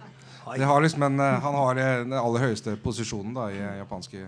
[0.57, 3.77] Det har liksom en, eh, han har eh, den aller høyeste posisjonen da, i eh,
[3.79, 4.25] japanske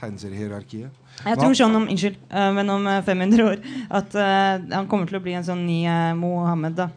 [0.00, 1.02] tegneseriehierarkiet.
[1.24, 2.16] Jeg tror sånn om unnskyld,
[2.56, 3.60] men om eh, 500 år
[4.00, 5.82] at han kommer til å bli en sånn ny
[6.18, 6.76] Mohammed.
[6.76, 6.90] da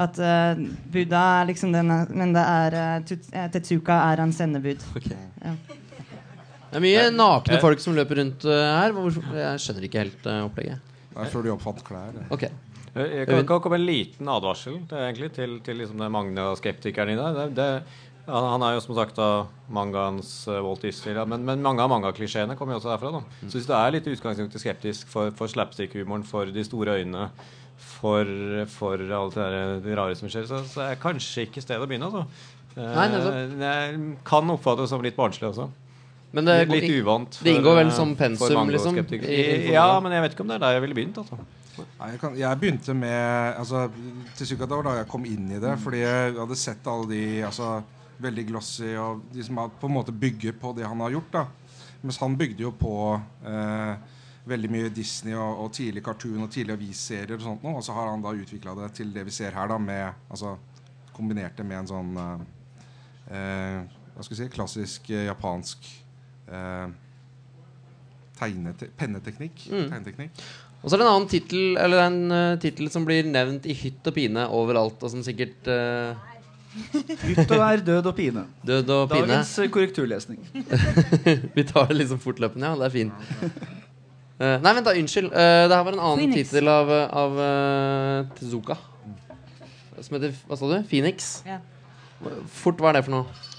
[0.00, 0.58] At uh,
[0.90, 4.82] Buddha er liksom den Men det er uh, Tetsuka er hans sendebud.
[4.96, 5.18] Okay.
[5.42, 5.54] Ja.
[6.70, 8.94] Det er mye nakne folk som løper rundt uh, her.
[9.34, 10.90] Jeg skjønner ikke helt uh, opplegget.
[11.10, 12.12] Det er før de oppfant klær.
[12.14, 12.26] det.
[12.30, 12.46] Ok.
[12.94, 16.42] Jeg jeg kan, kan komme en liten advarsel det egentlig til, til liksom det Magne
[16.50, 17.36] og skeptikeren i deg.
[17.36, 17.68] det, det
[18.30, 19.28] han, er jo som sagt da
[19.74, 23.10] mangaens Walt Disney, men, men mange av mangaklisjeene kommer jo også derfra.
[23.16, 23.22] da.
[23.48, 27.28] Så hvis du er litt utgangspunktet skeptisk for, for slapstick-humoren, for de store øynene,
[27.80, 28.28] for,
[28.70, 31.88] for alt det, der, det rare som skjer, så, så er kanskje ikke stedet å
[31.90, 32.10] begynne.
[32.10, 32.26] altså.
[32.76, 33.06] Eh, Nei,
[33.58, 33.72] det
[34.28, 35.66] kan oppfattes som litt barnslig også.
[36.36, 37.40] Men det, litt, uvant.
[37.42, 40.60] det inngår vel eh, som pensum, liksom, i- ja, men jeg vet ikke om det
[40.60, 41.18] er der jeg ville begynt.
[41.24, 41.40] altså.
[41.78, 43.84] Nei, jeg, kan, jeg begynte med altså,
[44.36, 45.76] Til Sukata var da jeg kom inn i det.
[45.80, 47.68] Fordi jeg hadde sett alle de altså,
[48.20, 51.30] veldig glossy og de som har- på en måte bygger på det han har gjort.
[51.32, 51.44] da
[52.02, 52.94] Mens han bygde jo på
[53.46, 53.94] eh,
[54.50, 57.34] veldig mye Disney og, og tidlig cartoon og tidlig avisserier.
[57.36, 59.68] Og sånt nå, og så har han da utvikla det til det vi ser her,
[59.68, 60.56] da med altså,
[61.16, 62.42] kombinert det med en sånn eh,
[63.36, 63.80] eh,
[64.16, 65.86] Hva skal jeg si klassisk eh, japansk
[66.50, 66.88] eh,
[68.40, 69.66] penneteknikk.
[69.68, 69.88] Mm.
[69.90, 70.42] Tegneteknikk.
[70.80, 73.76] Og så er det en annen tittel Eller en uh, tittel som blir nevnt i
[73.76, 76.16] hytt og pine overalt, og som sikkert uh,
[76.70, 78.44] Hytt og vær, død og pine.
[78.66, 79.26] Død og pine.
[79.26, 80.38] Dagens eh, korrekturlesning.
[81.56, 82.78] Vi tar det liksom fortløpende, ja.
[82.78, 83.32] Det er fint.
[84.38, 84.94] Uh, nei, vent, da.
[84.94, 85.32] Unnskyld.
[85.34, 86.92] Uh, det her var en annen tittel av,
[87.24, 88.78] av uh, Tezuka.
[89.98, 90.76] Som heter Hva sa du?
[90.88, 91.32] Phoenix?
[91.48, 91.58] Ja.
[92.54, 93.49] Fort, hva er det for noe?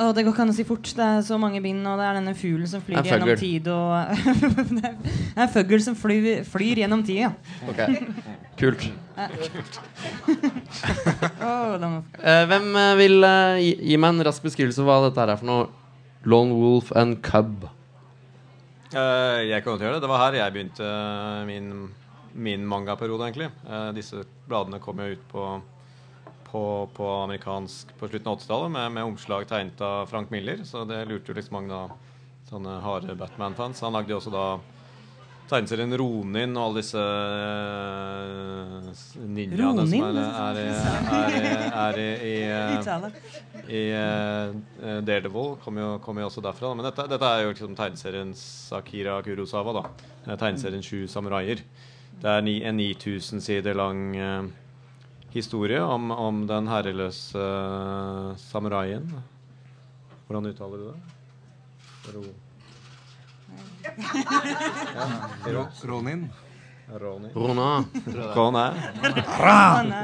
[0.00, 0.92] Å, det går ikke an å si fort.
[0.96, 3.90] Det er så mange bind, og det er denne fuglen som flyr gjennom tid og
[4.80, 7.32] Det er en fugl som flyr, flyr gjennom tid, ja.
[7.68, 7.82] Ok,
[8.60, 8.86] Kult.
[11.44, 15.20] oh, uh, hvem eh, vil uh, gi, gi meg en rask beskrivelse av hva dette
[15.20, 15.68] her er for noe?
[16.28, 17.68] Lone Wolf and Cub.
[18.90, 20.02] Uh, jeg kan godt gjøre det.
[20.04, 20.88] Det var her jeg begynte
[21.48, 21.68] min,
[22.34, 23.50] min mangaperiode, egentlig.
[23.68, 25.46] Eh, disse bladene kom jo ut på,
[26.50, 30.84] på, på amerikansk på slutten av 80-tallet med, med omslag tegnet av Frank Miller, så
[30.88, 31.86] det lurte jo liksom mange da,
[32.50, 33.82] sånne harde Batman-fans.
[33.86, 34.46] Han lagde jo også da
[35.50, 38.90] tegneserien Ronin og alle disse uh,
[39.26, 46.18] ninjaene som er, er, er, er, i, i eh, i eh, Daredevil kommer jo, kom
[46.18, 46.72] jo også derfra.
[46.74, 48.42] Men dette, dette er jo liksom tegneseriens
[48.74, 49.74] Akira Kurosawa.
[49.80, 50.36] da.
[50.36, 51.62] Tegneserien Sju samuraier.
[52.20, 54.50] Det er ni, en 9000 sider lang eh,
[55.34, 59.06] historie om, om den herreløse uh, samuraien.
[60.26, 61.00] Hvordan uttaler du det?
[62.14, 62.22] Ro...
[64.94, 65.06] Ja,
[65.50, 66.28] Ro- Ronin.
[66.90, 67.30] Ronin.
[67.34, 67.84] Rona.
[68.34, 68.64] Rona.
[69.40, 70.00] Rona.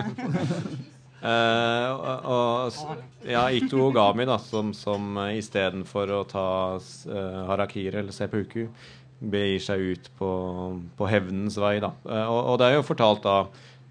[1.26, 7.98] Eh, og, og ja, Ito Ogami, da, som, som uh, istedenfor å ta uh, harakiri
[7.98, 8.68] eller seppuku,
[9.18, 10.30] begir seg ut på,
[10.98, 11.78] på hevnens vei.
[11.82, 11.90] Da.
[12.04, 13.38] Uh, og, og det er jo fortalt da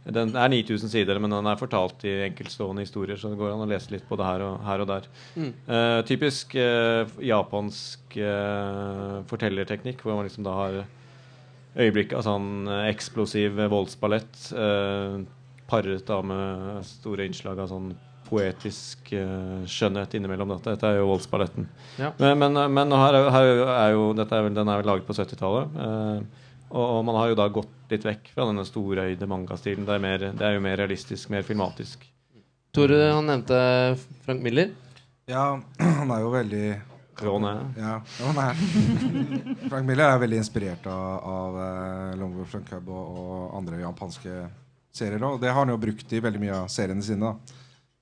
[0.06, 3.64] Den er 9000 sider, men den er fortalt i enkeltstående historier, så det går an
[3.64, 5.08] å lese litt på det her og, her og der.
[5.34, 5.52] Mm.
[5.66, 10.78] Uh, typisk uh, japansk uh, fortellerteknikk, hvor man liksom da har
[11.76, 14.38] øyeblikk av sånn eksplosiv voldsballett.
[15.66, 17.90] Paret da med store innslag av sånn
[18.30, 20.78] poetisk skjønnhet innimellom dette.
[20.78, 21.68] Dette er jo voldsballetten.
[22.00, 22.14] Ja.
[22.22, 25.10] Men, men, men her, er, her er jo dette er vel, Den er vel laget
[25.10, 25.76] på 70-tallet.
[26.72, 29.86] Og, man har jo da gått litt vekk fra denne storøyde mangastilen.
[29.86, 32.04] Det, er mer- det er jo mer realistisk, mer filmatisk.
[32.76, 33.60] Tore, han nevnte
[34.26, 34.74] Frank Miller.
[35.30, 35.56] Ja,
[36.02, 36.66] han er jo veldig
[37.24, 37.52] Råne.
[37.80, 38.58] Ja, ja, han er.
[39.72, 41.60] Frank Miller er veldig inspirert av, av
[42.20, 44.34] Longwood Frank Cub og, og andre japanske
[44.96, 45.24] serier.
[45.24, 47.30] Og det har han jo brukt i veldig mye av seriene sine.
[47.32, 47.62] da.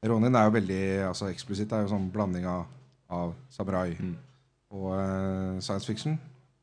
[0.10, 1.70] Ronin er jo veldig altså, eksplisitt.
[1.70, 2.66] Det er jo sånn blanding av,
[3.14, 4.16] av samurai Mm.
[4.74, 6.18] og eh, science fiction.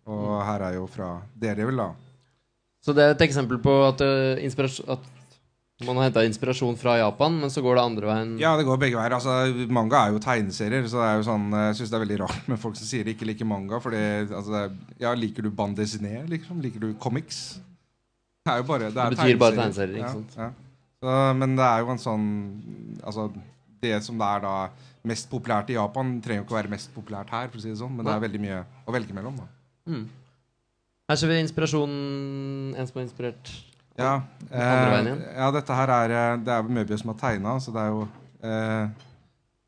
[0.06, 1.90] Og her er jo fra Daredevil, da.
[2.80, 4.40] Så det er et eksempel på at, eh,
[4.88, 5.08] at
[5.86, 8.32] man har henta inspirasjon fra Japan, men så går det andre veien.
[8.40, 9.14] Ja, det går begge veier.
[9.16, 12.18] Altså, manga er jo tegneserier, så det er jo sånn, jeg syns det er veldig
[12.20, 13.80] rart med folk som sier de ikke liker manga.
[13.80, 14.66] Fordi, altså,
[15.00, 16.60] ja, Liker du bande dessinée, liksom?
[16.64, 17.60] Liker du comics?
[18.44, 20.36] Det er jo bare Det, er Det betyr bare tegneserier, ikke sant?
[20.36, 20.52] Ja, ja.
[21.00, 22.24] Så, men det er jo en sånn
[23.00, 23.30] Altså,
[23.80, 24.54] det som det er da
[25.08, 27.70] mest populært i Japan, trenger jo ikke å være mest populært her, for å si
[27.72, 29.38] det sånn, men det er veldig mye å velge mellom.
[29.40, 29.46] da.
[29.90, 30.06] Mm.
[31.10, 33.50] Her ser vi inspirasjonen En som er inspirert.
[33.98, 34.14] Ja,
[34.48, 37.90] eh, ja dette her er eh, Det er Møbius som har tegna, så det er
[37.90, 38.04] jo
[38.46, 38.84] eh,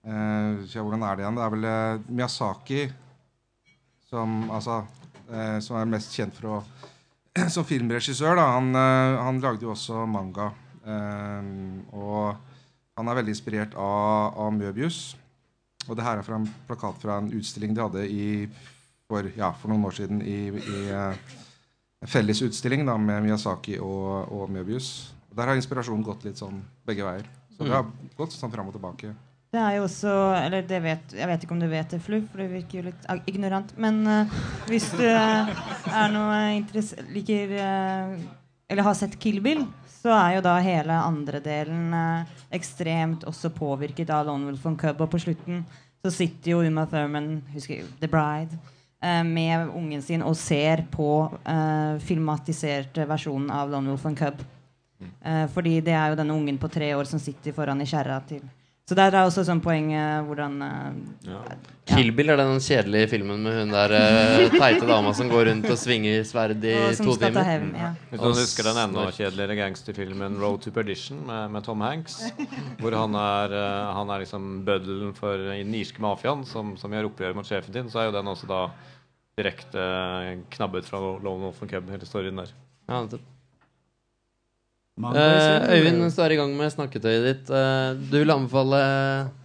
[0.06, 1.40] eh, ja, Hvordan er det igjen?
[1.40, 2.84] Det er vel eh, Miyazaki
[4.08, 4.82] som altså
[5.28, 6.62] eh, Som er mest kjent for å
[7.54, 8.46] Som filmregissør, da.
[8.58, 10.50] Han, han lagde jo også manga.
[11.96, 12.34] Og
[12.92, 14.98] han er veldig inspirert av, av Møbius.
[15.88, 18.26] Og det her er fra en plakat fra en utstilling de hadde i,
[19.12, 21.34] for, ja, for noen år siden i, i eh,
[22.02, 25.12] en felles utstilling da, med Miyazaki og, og Møbius.
[25.32, 27.28] Der har inspirasjonen gått litt sånn begge veier.
[27.52, 29.12] Så det har gått sånn fram og tilbake.
[29.52, 32.22] Det er jo også Eller det vet, jeg vet ikke om du vet det, Flu,
[32.32, 33.74] for du virker jo litt ignorant.
[33.76, 34.38] Men uh,
[34.70, 35.52] hvis du uh,
[35.92, 38.16] er noe interess liker uh,
[38.72, 41.92] Eller har sett Kill Bill, så er jo da hele andre delen
[42.50, 45.04] ekstremt også påvirket av Lone Wolf von Cub.
[45.04, 45.60] Og på slutten
[46.02, 48.56] så sitter jo Uma Thurman, husker jeg, The Bride,
[49.26, 51.08] med ungen sin og ser på
[51.42, 54.44] eh, filmatiserte versjonen av Lone Wolf and Cub.
[55.22, 58.20] Eh, fordi det er jo denne ungen på tre år som sitter foran i kjerra
[58.28, 58.42] til
[58.86, 60.90] Så der er også sånn poeng eh, hvordan eh,
[61.30, 61.42] Ja.
[61.92, 65.66] Kill Bill er den kjedelige filmen med hun der uh, teite dama som går rundt
[65.66, 67.42] og svinger sverd i og to timer.
[67.42, 67.72] hevn.
[67.74, 67.88] Ja.
[68.08, 72.20] Hvis du husker den enda kjedeligere gangsterfilmen 'Road to Perdition' med, med Tom Hanks,
[72.78, 77.10] hvor han er, uh, han er liksom bøddelen for den irske mafiaen som, som gjør
[77.10, 78.62] opprør mot sjefen din, så er jo den også da
[79.42, 82.54] direkte eh, knabbet fra Lone Wolf Cub, hele storyen der.
[82.88, 83.20] Ja, det.
[85.00, 88.80] Manga Eh, Øyvind, du er i gang med snakketøyet ditt, eh, du vil anbefale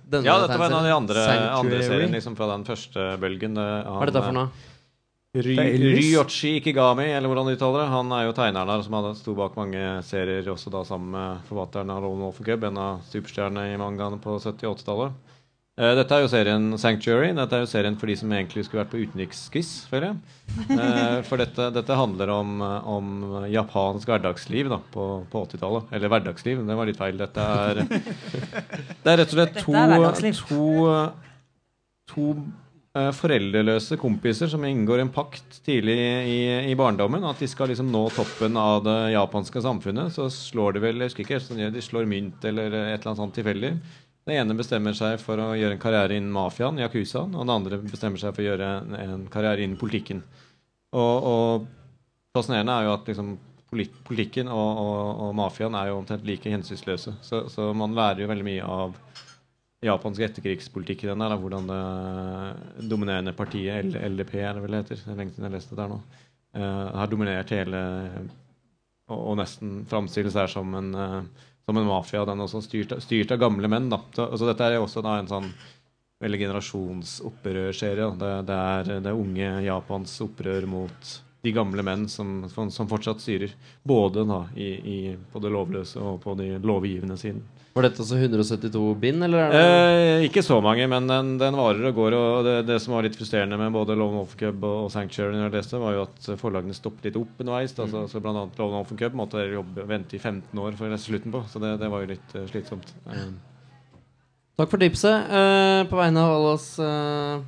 [0.08, 3.56] denne Ja, dette var en av de andre, andre seriene liksom, fra den første bølgen.
[3.56, 4.50] Det, Hva er dette for noe?
[5.38, 5.66] Ry, Det.
[6.00, 7.90] Ryochi Ikigami, eller hvordan de uttaler det.
[7.92, 11.44] Han er jo tegneren her som hadde sto bak mange serier, også da sammen med
[11.50, 15.36] forfatteren av Lone Wolf Cub, en av superstjernene i mangaene på 70- og 80-tallet.
[15.78, 17.30] Eh, dette er jo serien Sanctuary.
[17.38, 20.22] Dette er jo serien for de som egentlig skulle vært på utenriksquiz, føler jeg.
[20.74, 22.62] Eh, for dette, dette handler om,
[22.98, 23.10] om
[23.52, 25.92] japansk hverdagsliv da, på, på 80-tallet.
[25.94, 27.20] Eller hverdagsliv, det var litt feil.
[27.22, 29.76] Dette er, det er rett og slett to,
[30.50, 30.64] to,
[32.10, 32.26] to
[32.98, 37.30] eh, foreldreløse kompiser som inngår en pakt tidlig i, i barndommen.
[37.30, 40.10] At de skal liksom nå toppen av det japanske samfunnet.
[40.18, 43.38] Så slår de vel jeg husker ikke, de slår mynt eller et eller annet sånt
[43.38, 43.76] tilfeldig.
[44.28, 47.80] Den ene bestemmer seg for å gjøre en karriere innen mafiaen, yakuzaen, og den andre
[47.80, 50.20] bestemmer seg for å gjøre en, en karriere innen politikken.
[50.92, 51.68] Og, og
[52.36, 53.30] fascinerende er jo at liksom,
[53.72, 57.16] polit politikken og, og, og mafiaen er jo omtrent like hensynsløse.
[57.24, 59.00] Så, så man lærer jo veldig mye av
[59.88, 65.04] japansk etterkrigspolitikk i den der, hvordan det dominerende partiet, L LDP er det vel heter,
[65.04, 66.00] det er lenge siden jeg leste det der nå,
[66.58, 67.82] uh, har dominert hele
[69.08, 73.32] og, og nesten framstilles her som en, eh, som en mafia, den også styrt, styrt
[73.36, 73.90] av gamle menn.
[73.92, 74.00] da.
[74.16, 75.50] Så, altså, dette er også da en sånn
[76.24, 78.08] veldig generasjonsopprørsserie.
[78.22, 78.60] Det, det,
[78.96, 81.12] er, unge Japans opprør mot
[81.44, 83.52] de gamle menn som, som fortsatt styrer.
[83.84, 84.98] Både da i, i,
[85.32, 87.44] på det lovløse og på de lovgivende siden.
[87.78, 91.58] Var dette også 172 bind, eller er det Eh, ikke så mange, men den, den
[91.60, 92.16] varer og går.
[92.18, 95.48] Og det, det som var litt frustrerende med både Lone Wolf Cub og, Sanctuary, når
[95.48, 97.76] jeg leste, var jo at forlagene stoppet litt opp underveis.
[97.78, 97.92] Mm.
[97.94, 100.96] så, så blant annet Lone Wolf Cub måtte jobbe, vente i 15 år for å
[100.96, 101.44] lese slutten på.
[101.52, 102.96] Så det, det var jo litt uh, slitsomt.
[103.06, 103.38] Mm.
[104.58, 105.30] Takk for tipset.
[105.30, 107.46] uh, på vegne av alle oss Uh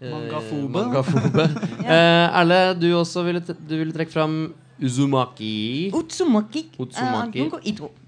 [0.00, 0.68] eh, Mangafobe.
[0.68, 1.48] mangafobe.
[1.86, 5.90] Eh, Erle, du også ville, du ville trekke fram Uzumaki.
[5.94, 6.66] Utsumaki.
[6.78, 7.46] Utsumaki.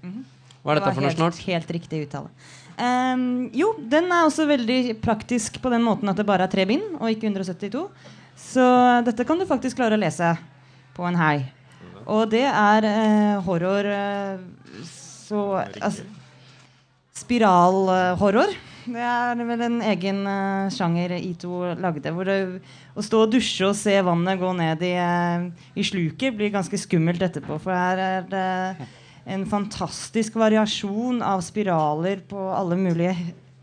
[0.03, 0.25] Mhm.
[0.63, 1.41] Hva er dette Det for noe snart?
[1.45, 2.31] helt, helt riktig uttale.
[2.79, 6.65] Um, jo, den er også veldig praktisk på den måten at det bare er tre
[6.67, 7.83] bind, og ikke 172.
[8.39, 8.65] Så
[9.07, 10.31] dette kan du faktisk klare å lese
[10.95, 11.37] på en hei.
[12.09, 16.07] Og det er uh, horror uh, så altså,
[17.19, 18.55] Spiralhorror.
[18.89, 22.13] Det er vel en egen sjanger sjanger Ito lagde.
[22.15, 22.37] Hvor det,
[22.95, 25.45] å stå og dusje og se vannet gå ned i, eh,
[25.75, 27.59] i sluket blir ganske skummelt etterpå.
[27.61, 28.87] For her er det
[29.29, 33.13] en fantastisk variasjon av spiraler på alle mulige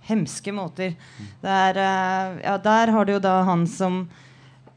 [0.06, 0.94] hemske måter.
[1.42, 4.08] Det er, eh, ja, der har du jo da han som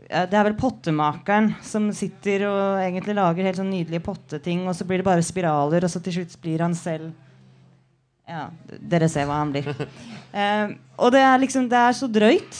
[0.10, 4.84] Det er vel pottemakeren som sitter og egentlig lager helt sånn nydelige potteting, og så
[4.84, 7.12] blir det bare spiraler, og så til slutt blir han selv
[8.28, 8.50] Ja,
[8.82, 9.70] dere ser hva han blir.
[10.30, 12.58] Eh, og det er liksom Det er så drøyt.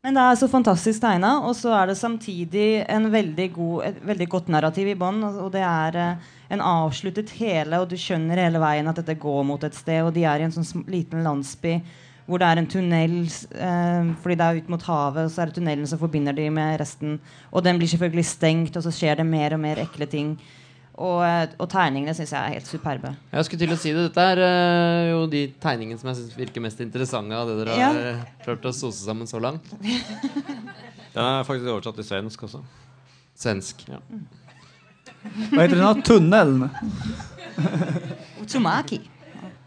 [0.00, 4.28] Men det er så fantastisk tegna, og så er det samtidig veldig god, et veldig
[4.32, 5.18] godt narrativ i bånn.
[5.28, 9.42] Og det er eh, en avsluttet hele, og du skjønner hele veien at dette går
[9.44, 10.00] mot et sted.
[10.06, 11.76] Og de er i en sånn liten landsby
[12.30, 15.50] hvor det er en tunnel eh, fordi det er ut mot havet, og så er
[15.50, 17.18] det tunnelen som forbinder de med resten.
[17.50, 20.36] Og den blir selvfølgelig stengt, og så skjer det mer og mer ekle ting.
[21.00, 23.14] Og, eh, og tegningene syns jeg er helt superbe.
[23.32, 24.02] Jeg skulle til å si det.
[24.10, 27.78] Dette er uh, jo de tegningene som jeg synes virker mest interessante av det dere
[27.78, 27.88] Ja.
[27.88, 29.64] har eh, klart å sose sammen så langt.
[31.14, 32.60] Den er faktisk oversatt til svensk også.
[33.40, 33.86] Svensk.
[33.88, 34.02] ja.
[35.22, 35.94] Hva heter den da?
[36.04, 36.68] Tunnelen?
[38.42, 39.00] Utsumaki.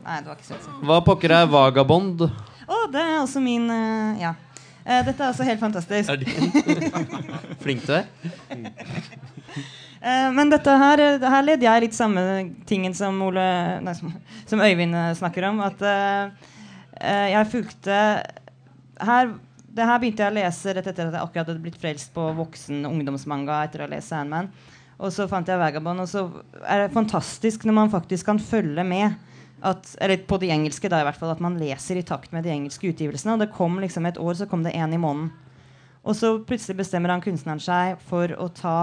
[0.06, 0.72] Nei, det var ikke svensk.
[0.86, 2.28] Hva pokker er vagabond?
[2.64, 4.36] Å, det er også min uh, Ja.
[4.84, 6.14] Uh, dette er også helt fantastisk.
[6.14, 6.98] Er din?
[7.64, 8.06] Flink du er.
[10.04, 12.22] Eh, men dette her, her leder jeg litt samme
[12.68, 13.46] tingen som, Ole,
[13.86, 14.12] nei, som,
[14.50, 15.62] som Øyvind eh, snakker om.
[15.64, 16.52] At eh,
[17.32, 18.00] jeg fulgte
[19.04, 19.34] her,
[19.74, 22.28] Det her begynte jeg å lese rett etter at jeg akkurat hadde blitt frelst på
[22.38, 24.52] voksen ungdomsmanga etter å lese lest Sandman.
[25.00, 26.28] Og så fant jeg Vagabond, og så
[26.62, 29.16] er det fantastisk når man faktisk kan følge med.
[29.64, 32.44] At, eller på de engelske, da i hvert fall, at man leser i takt med
[32.46, 33.34] de engelske utgivelsene.
[33.34, 35.32] Og det kom liksom et år så kom det én i måneden.
[36.04, 38.78] Og så plutselig bestemmer han kunstneren seg for å ta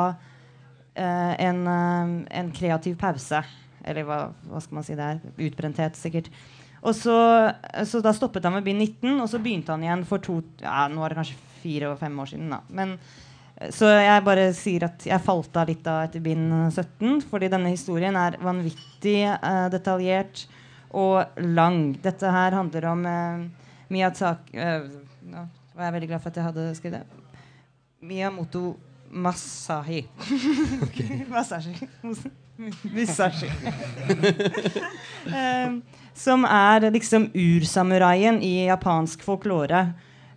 [0.95, 3.43] en, eh, en kreativ pause.
[3.85, 5.21] Eller hva, hva skal man si det er?
[5.47, 6.29] Utbrenthet, sikkert.
[6.81, 7.17] Og så,
[7.85, 10.87] så da stoppet han ved bind 19, og så begynte han igjen for to ja,
[10.89, 12.55] Nå er det kanskje fire og fem år siden.
[12.55, 12.95] da Men
[13.57, 17.53] eh, Så jeg bare sier at jeg falt av litt da etter bind 17, fordi
[17.53, 20.47] denne historien er vanvittig eh, detaljert
[20.97, 21.95] og lang.
[22.03, 23.49] Dette her handler om eh,
[23.93, 24.89] Miyazaki eh,
[25.31, 25.47] Nå
[25.81, 27.37] var jeg veldig glad for at jeg hadde skrevet det.
[28.05, 28.63] Miyamoto
[29.11, 30.05] Masahi.
[31.29, 31.89] Masashi.
[32.95, 33.51] Musashi.
[35.27, 35.81] um,
[36.15, 39.87] som er liksom ursamuraien i japansk folklore.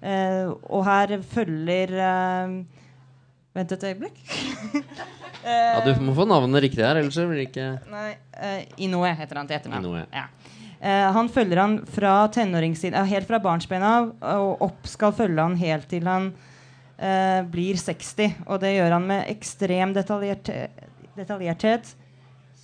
[0.04, 2.56] Uh, og her følger uh,
[3.54, 4.24] Vent et øyeblikk.
[5.44, 9.10] Ja, du må få navnet riktig her, ellers så blir det ikke Nei, eh, Inoue
[9.12, 10.06] heter han til etternavn.
[10.16, 10.24] Ja.
[10.80, 15.58] Eh, han følger han fra tenåringstiden, helt fra barnsben av, og opp skal følge han
[15.60, 16.30] helt til han
[17.04, 18.40] eh, blir 60.
[18.48, 20.52] Og det gjør han med ekstrem detaljert,
[21.18, 21.94] detaljerthet.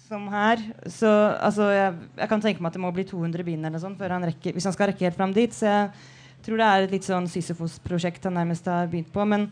[0.10, 0.62] Som her.
[0.90, 3.98] Så altså, jeg, jeg kan tenke meg at det må bli 200 bind eller sånn
[4.00, 5.54] før han rekker, hvis han skal rekke helt fram dit.
[5.54, 9.28] Så jeg tror det er et litt sånn Sisyfos-prosjekt han nærmest har begynt på.
[9.30, 9.50] Men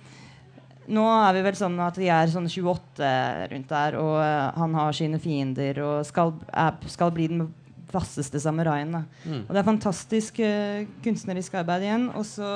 [0.88, 3.14] nå er vi vel sånn at vi er sånn 28
[3.52, 7.48] rundt der, og eh, han har sine fiender og skal, er, skal bli den
[7.92, 8.96] vasseste samuraien.
[9.24, 9.44] Mm.
[9.46, 12.10] Og det er fantastisk uh, kunstnerisk arbeid igjen.
[12.20, 12.50] Og så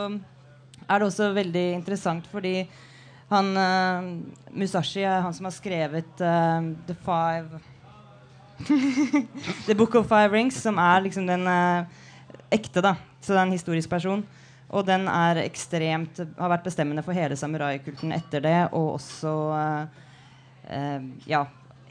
[0.92, 2.66] er det også veldig interessant fordi
[3.32, 4.10] han uh,
[4.52, 7.62] Musashi er han som har skrevet uh, The Five
[9.68, 11.88] The Book of Five Rings, som er liksom den uh,
[12.52, 12.98] ekte, da.
[13.22, 14.26] Så det er en historisk person.
[14.72, 19.34] Og den er ekstremt har vært bestemmende for hele samuraikulten etter det, og også
[21.28, 21.42] ja,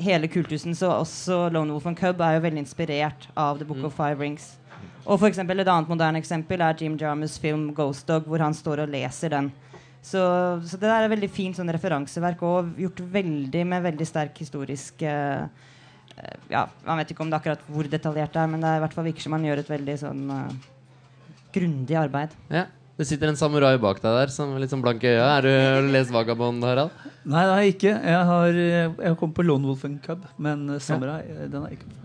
[0.00, 0.72] hele kultusen.
[0.78, 4.16] Så også Lone Wolf and Cub er jo veldig inspirert av The Book of Five
[4.22, 4.54] Rings.
[5.06, 8.54] Og for eksempel, Et annet moderne eksempel er Jim Jarmus film 'Ghost Dog', hvor han
[8.54, 9.52] står og leser den.
[10.02, 10.20] Så,
[10.64, 15.02] så det der er veldig fint sånn referanseverk og gjort veldig med veldig sterk historisk
[15.04, 15.44] eh,
[16.48, 18.80] ja, Man vet ikke om det er akkurat hvor detaljert det er, men det er
[18.80, 20.54] i hvert fall virker som man gjør et veldig sånn uh,
[21.52, 22.36] grundig arbeid.
[22.52, 22.66] Ja.
[23.00, 25.28] Det sitter en samurai bak deg der som litt sånn blank i øya.
[25.38, 26.92] Er har du lest Vagabond, Harald?
[27.24, 27.94] Nei, det har jeg ikke.
[28.12, 31.46] Jeg har, jeg har kommet på Lone Wolf and Cub, men Samurai ja.
[31.48, 31.99] den har jeg ikke.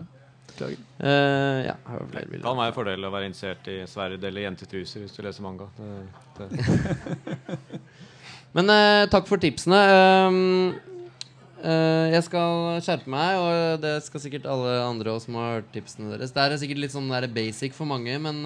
[0.56, 0.80] Beklager.
[0.96, 4.46] Uh, ja, har flere Det kan være en fordel å være interessert i sverd eller
[4.46, 5.68] jentetruser hvis du leser manga.
[5.76, 7.78] Det, det.
[8.56, 9.76] Men uh, takk for tipsene.
[9.76, 10.38] Um,
[11.60, 15.72] uh, jeg skal skjerpe meg, og det skal sikkert alle andre også som har hørt
[15.76, 16.32] tipsene deres.
[16.32, 18.40] Det er sikkert litt sånn der basic for mange, men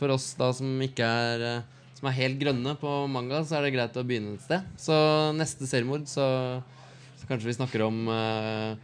[0.00, 1.62] for oss da som ikke er
[1.94, 4.64] Som er helt grønne på manga, så er det greit å begynne et sted.
[4.76, 4.96] Så
[5.38, 6.26] neste seriemord så,
[7.16, 8.74] så kanskje vi snakker om uh,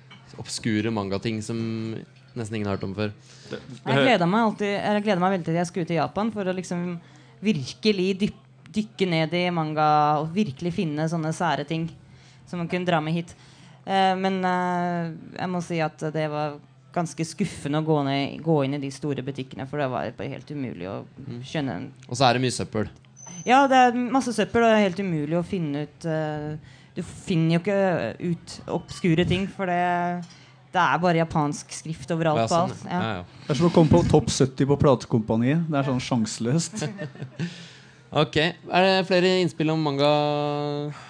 [0.40, 1.58] obskure mangating som
[2.38, 3.12] nesten ingen har hørt om før.
[3.50, 6.46] Det, Jeg gleder meg, alltid, jeg gleder meg veldig til jeg skulle i Japan for
[6.50, 6.84] å liksom
[7.44, 9.86] virkelig dyp, dykke ned i manga
[10.20, 11.88] og virkelig finne sånne sære ting
[12.50, 13.34] som man kunne dra med hit.
[13.86, 16.58] Eh, men eh, jeg må si at det var
[16.94, 20.32] ganske skuffende å gå, ned, gå inn i de store butikkene, for det var bare
[20.32, 20.96] helt umulig å
[21.46, 21.76] skjønne.
[22.08, 22.90] Og så er det mye søppel.
[23.46, 27.00] Ja, det er masse søppel, og det er helt umulig å finne ut eh, Du
[27.06, 29.78] finner jo ikke ut obskure ting, for det,
[30.70, 32.84] det er bare japansk skrift overalt Ja, på sånn, alt.
[32.84, 32.90] ja.
[32.90, 33.00] Ja.
[33.00, 33.24] Ja, ja.
[33.46, 35.64] Det er som å komme på topp 70 på platekompaniet.
[35.70, 36.84] Det er sånn sjanseløst.
[38.10, 38.36] Ok.
[38.42, 40.06] Er det flere innspill om manga?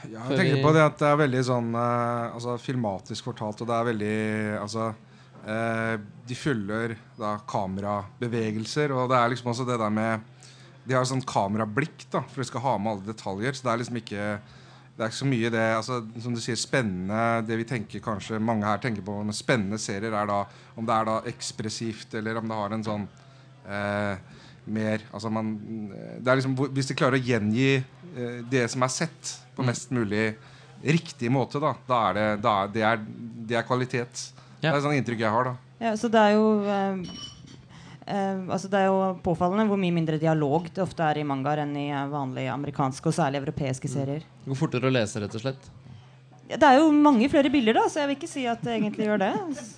[0.05, 3.71] Ja, jeg tenker på det at det er veldig sånn eh, altså, filmatisk fortalt, og
[3.71, 4.19] det er veldig
[4.61, 4.91] Altså
[5.49, 5.95] eh,
[6.29, 10.29] De følger da kamerabevegelser, og det er liksom også det der med
[10.85, 13.57] De har sånn kamerablikk, da, for de skal ha med alle detaljer.
[13.57, 14.29] Så det er liksom ikke
[15.01, 18.41] det er ikke så mye det altså, Som du sier, spennende Det vi tenker kanskje
[18.43, 20.43] mange her tenker på med spennende serier, er da
[20.77, 23.07] om det er da ekspressivt, eller om det har en sånn
[23.69, 24.37] eh,
[24.71, 25.55] mer altså man,
[26.21, 29.93] det er liksom, Hvis de klarer å gjengi eh, det som er sett, på mest
[29.93, 30.35] mulig
[30.81, 33.03] riktig måte, da, da er det, da er, det, er,
[33.51, 34.23] det er kvalitet.
[34.61, 35.75] Det er et sånt inntrykk jeg har, da.
[35.81, 37.03] Ja, så det er jo eh,
[38.07, 41.65] eh, altså Det er jo påfallende hvor mye mindre dialog det ofte er i mangaer
[41.65, 44.25] enn i vanlige amerikanske og særlig europeiske serier.
[44.45, 45.71] Det går fortere å lese, rett og slett.
[46.51, 48.73] Ja, det er jo mange flere bilder, da, så jeg vil ikke si at det
[48.75, 49.29] egentlig gjør det.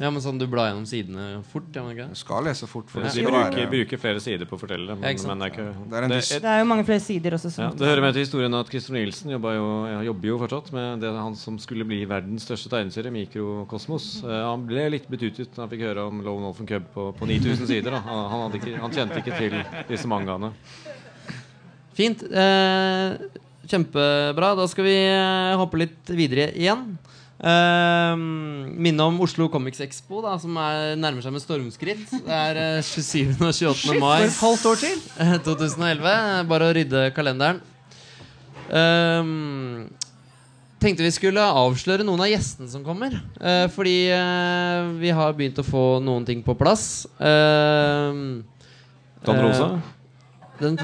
[0.00, 1.66] Ja, men sånn du blar gjennom sidene fort.
[1.76, 2.06] Ja, men ikke?
[2.14, 2.88] Du skal lese fort.
[2.88, 4.96] For De det skal bruker, bruker flere sider på å fortelle det.
[5.02, 7.36] Men, men det er ikke Det er en det, Det er jo mange flere sider
[7.36, 7.52] også.
[7.58, 10.72] ja, det hører med til historien at Christer Nielsen jobber jo, ja, jobber jo fortsatt
[10.78, 14.08] med det han som skulle bli verdens største tegneserie, Mikrokosmos.
[14.24, 17.28] Uh, han ble litt betuttet da han fikk høre om Lone Wolfen Cub på, på
[17.28, 17.98] 9000 sider.
[17.98, 18.00] Da.
[18.08, 19.60] Han, han, hadde ikke, han kjente ikke til
[19.92, 20.54] disse mangaene.
[21.92, 22.24] Fint.
[22.24, 24.52] Eh, kjempebra.
[24.58, 26.92] Da skal vi eh, hoppe litt videre igjen.
[27.42, 28.14] Uh,
[28.78, 32.04] minne om Oslo Comics Expo, da, som er, nærmer seg med stormskritt.
[32.22, 33.32] Det er uh, 27.
[33.40, 33.96] og 28.
[33.98, 35.00] mai For et halvt år til!
[35.24, 36.14] eh, 2011.
[36.52, 37.58] Bare å rydde kalenderen.
[38.70, 39.90] Uh,
[40.82, 43.14] tenkte vi skulle avsløre noen av gjestene som kommer.
[43.38, 47.04] Uh, fordi eh, vi har begynt å få noen ting på plass.
[47.20, 48.42] Uh,
[49.22, 49.68] Don eh, Rosa?
[50.58, 50.78] den,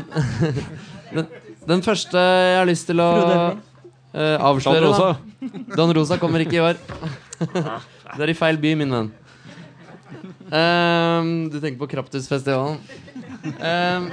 [1.14, 1.26] den,
[1.68, 3.08] den første jeg har lyst til å
[4.12, 5.12] eh, Don Rosa?
[5.12, 5.48] da.
[5.76, 6.80] Don Rosa kommer ikke i år.
[7.38, 9.10] Det er i feil by, min venn.
[10.48, 12.78] Um, du tenker på Kraptusfestivalen.
[13.60, 14.08] Ehm,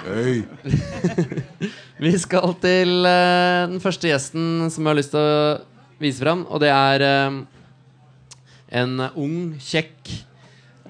[2.06, 5.40] vi skal til uh, den første gjesten som jeg har lyst til å
[6.02, 7.40] vise fram, og det er um,
[8.76, 10.12] en ung, kjekk,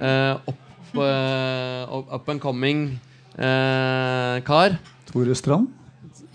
[0.01, 2.88] uh, up, uh, up and coming
[3.38, 4.80] eh, kar.
[5.11, 5.84] Tore Strand.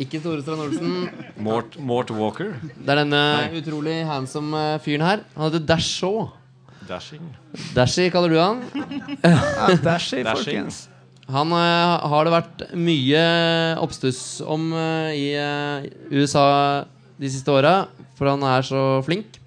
[0.00, 1.08] Ikke Tore Strand Olsen.
[1.44, 2.54] Mort, Mort Walker?
[2.62, 3.22] Det er denne
[3.60, 5.24] utrolig handsome eh, fyren her.
[5.36, 6.22] Han heter Dashaw.
[6.30, 6.30] Shaw.
[6.90, 7.26] Dashing?
[7.76, 8.62] Dashy kaller du han.
[9.22, 10.64] Ja, Dashy, Dashing.
[10.64, 10.80] folkens.
[11.30, 13.20] Han eh, har det vært mye
[13.82, 15.28] oppstuss om eh, i
[16.10, 16.46] USA
[17.20, 17.84] de siste åra,
[18.18, 19.38] for han er så flink.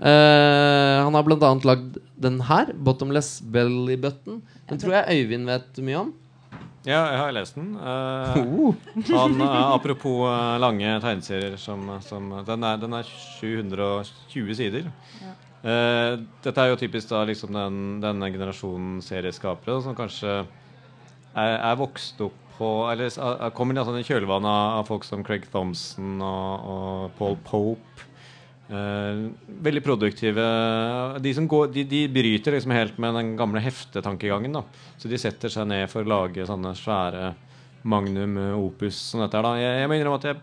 [0.00, 4.40] Eh, han har annet lagd den her, 'Bottomless Belly Button'.
[4.70, 6.14] Den tror jeg Øyvind vet mye om.
[6.82, 7.76] Ja, jeg har lest den.
[7.78, 8.38] Eh,
[9.14, 14.88] han, eh, apropos eh, lange tegneserier som, som den, er, den er 720 sider.
[15.62, 21.76] Eh, dette er jo typisk da liksom den, denne generasjonen serieskapere som kanskje er, er
[21.78, 26.66] vokst opp på Eller er- kommer i kjølvannet av, av folk som Craig Thompson og,
[26.74, 28.08] og Paul Pope.
[28.72, 29.30] Eh,
[29.62, 30.44] veldig produktive.
[31.20, 34.54] De, som går, de, de bryter liksom helt med den gamle heftetankegangen.
[34.56, 34.62] da
[34.96, 37.34] Så de setter seg ned for å lage sånne svære
[37.82, 39.50] magnum eh, opus som dette her.
[39.60, 40.40] Jeg, jeg må innrømme at jeg,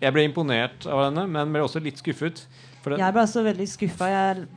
[0.00, 2.42] jeg ble imponert av denne, men ble også litt skuffet.
[2.88, 4.10] Jeg ble altså veldig skuffa.
[4.10, 4.48] Jeg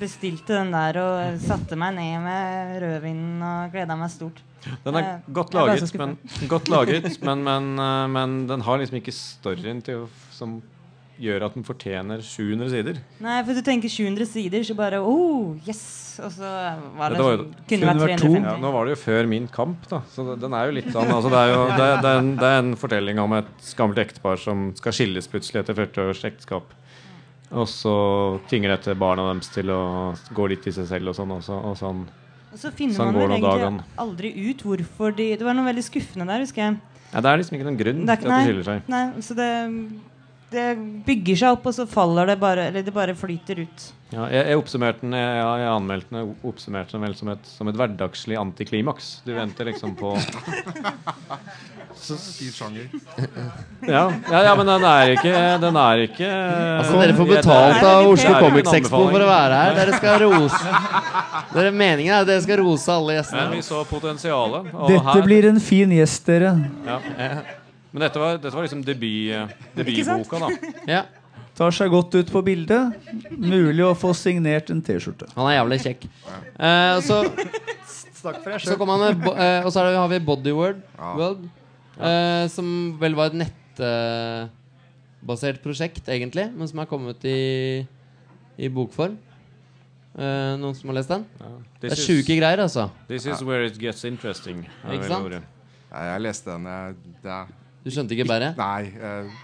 [0.00, 4.44] bestilte den der og satte meg ned med rødvinen og gleda meg stort.
[4.84, 6.16] den er eh, godt laget, men,
[6.50, 7.74] godt laget men, men,
[8.12, 10.58] men den har liksom ikke storyen til som
[11.20, 12.96] gjør at den fortjener 700 sider.
[13.22, 15.84] Nei, for du tenker 700 sider, så bare oh, yes!
[16.24, 16.46] Og så
[16.98, 18.44] var det, det var jo- sånn- kunne kunne vært vært 350.
[18.46, 20.00] Ja, nå var det jo før min kamp, da.
[20.14, 22.36] Så det- den er jo litt sånn altså det, er jo, det, det, er en,
[22.36, 26.24] det er en fortelling om et gammelt ektepar som skal skilles plutselig etter 40 års
[26.24, 26.62] ekteskap.
[27.54, 27.94] Og så
[28.50, 31.30] tvinger dette barna deres til å gå litt i seg selv og sånn.
[31.36, 32.04] Og, så, og sånn.
[32.54, 33.82] Og så finner Sånn man vel egentlig dagen.
[33.98, 36.78] aldri ut hvorfor de Det var noe veldig skuffende der, husker jeg.
[37.12, 38.88] Ja, det er liksom ikke noen grunn Det er til at de skiller seg.
[38.90, 39.50] Nei, så det,
[40.54, 40.68] det
[41.06, 43.84] bygger seg opp, og så faller det bare Eller det bare flyter ut.
[44.14, 47.68] Ja, jeg, jeg oppsummerte den jeg, jeg anmeldte den oppsummerte den vel som et, som
[47.72, 49.08] et hverdagslig antiklimaks.
[49.26, 50.12] Du venter liksom på
[52.54, 52.88] sjanger.
[53.80, 55.32] ja, ja, ja, men den er ikke
[55.62, 58.34] Den er ikke Altså Dere får betalt av Oslo.
[58.42, 59.74] Comics Expo for å være her.
[59.78, 60.62] Dere skal rose
[61.54, 63.50] dere, Meningen er at dere skal rose alle Men gjestene.
[63.54, 64.72] vi så potensialet.
[64.74, 66.54] og Dette her- blir en fin gjest, dere.
[66.86, 66.98] ja.
[67.94, 69.46] Men dette var, dette var liksom debut, eh,
[69.78, 70.48] debutboka, da.
[70.90, 71.04] Ja,
[71.54, 72.96] Tar seg godt ut på bildet.
[73.38, 75.28] Mulig å få signert en T-skjorte.
[75.36, 76.08] Han er jævlig kjekk.
[76.58, 77.20] Eh, så
[78.18, 80.18] Snakk for deg så kom han med bo, eh, Og så er det, har vi
[80.26, 81.12] Bodyword Ja.
[81.20, 81.44] World,
[82.00, 82.66] eh, som
[82.98, 87.38] vel var et nettbasert prosjekt, egentlig, men som er kommet i,
[88.58, 89.14] i bokform.
[90.14, 91.24] Eh, noen som har lest den?
[91.38, 91.46] Ja.
[91.80, 92.88] Det This er is- sjuke greier, altså.
[93.08, 94.66] This is where it gets interesting.
[94.84, 95.26] er Ikke vel sant?
[95.30, 95.42] ordet.
[95.92, 96.64] Nei, jeg leste den.
[96.66, 97.46] Jeg, det er,
[97.84, 98.56] Du skjønte ikke bæret?
[98.56, 98.84] nei.
[98.96, 99.34] eh,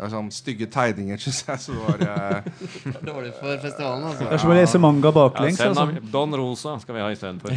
[0.00, 1.58] det er sånn stygge tegninger, syns jeg.
[1.60, 4.24] Så det var eh, Dårlig for festivalen, altså.
[4.30, 5.58] Det er som å lese manga baklengs.
[5.60, 6.00] Ja, Altså.
[6.14, 7.52] Don Rosa skal vi ha istedenfor.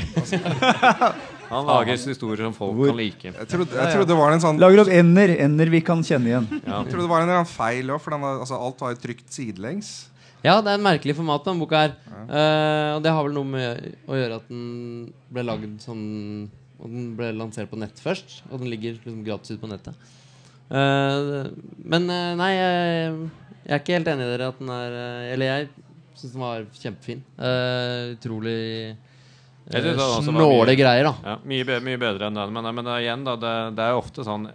[1.54, 3.32] Han lager historier som folk Hvor- kan like.
[3.32, 5.36] jeg, trodde, jeg trodde det var en sånn Lager opp ender.
[5.46, 6.48] Ender vi kan kjenne igjen.
[6.66, 6.82] Ja.
[6.82, 9.00] Jeg trodde det var en eller annen feil òg, for den altså, alt var jo
[9.06, 9.92] trykt sidelengs.
[10.44, 11.94] Ja, det er en merkelig format, den boka her.
[12.28, 14.66] Eh, og det har vel noe med å gjøre at den
[15.32, 16.04] ble lagd sånn
[16.84, 18.42] Og den ble lansert på nett først.
[18.52, 19.96] Og den ligger liksom gratis ute på nettet.
[20.74, 21.48] Eh,
[21.86, 23.16] men eh, nei, jeg,
[23.64, 25.68] Jeg er ikke helt enig i dere at den er eh, Eller jeg
[26.18, 27.22] syns den var kjempefin.
[28.16, 28.58] Utrolig
[30.26, 31.14] snåle greier, da.
[31.24, 32.52] Ja, mye, bedre, mye bedre enn den.
[32.56, 34.50] Men, men det igjen, da, det, det er ofte sånn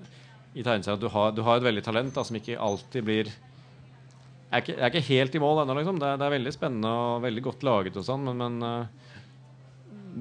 [0.59, 3.29] i tegneserier at du har, du har et veldig talent da, som ikke alltid blir
[3.31, 5.99] Jeg er ikke, jeg er ikke helt i mål ennå, liksom.
[6.03, 8.89] Det, er- det er veldig spennende og veldig godt laget og sånn, men, men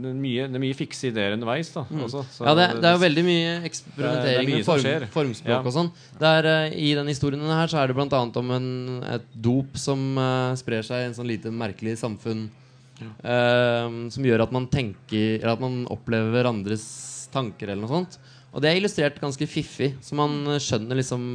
[0.01, 1.81] det, er mye, det er mye fikse ideer underveis, da.
[2.05, 2.47] Også, så Mm.
[2.47, 5.59] Ja, det, det er jo veldig mye eksperimentering er mye med form, formspråk Ja.
[5.61, 5.89] og sånn.
[6.21, 8.21] Eh, I denne historien her så er det bl.a.
[8.41, 8.69] om en,
[9.15, 12.47] et dop som uh, sprer seg i en sånn lite merkelig samfunn.
[13.21, 16.87] Uh, som gjør at man tenker Eller at man opplever hverandres
[17.29, 18.17] tanker eller noe sånt.
[18.55, 21.27] Og det er illustrert ganske fiffig, så man skjønner liksom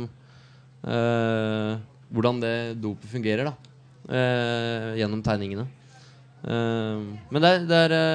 [0.82, 3.52] hvordan det dopet fungerer, da.
[4.98, 5.68] gjennom tegningene.
[6.42, 6.98] Uh,
[7.30, 8.06] men det det er det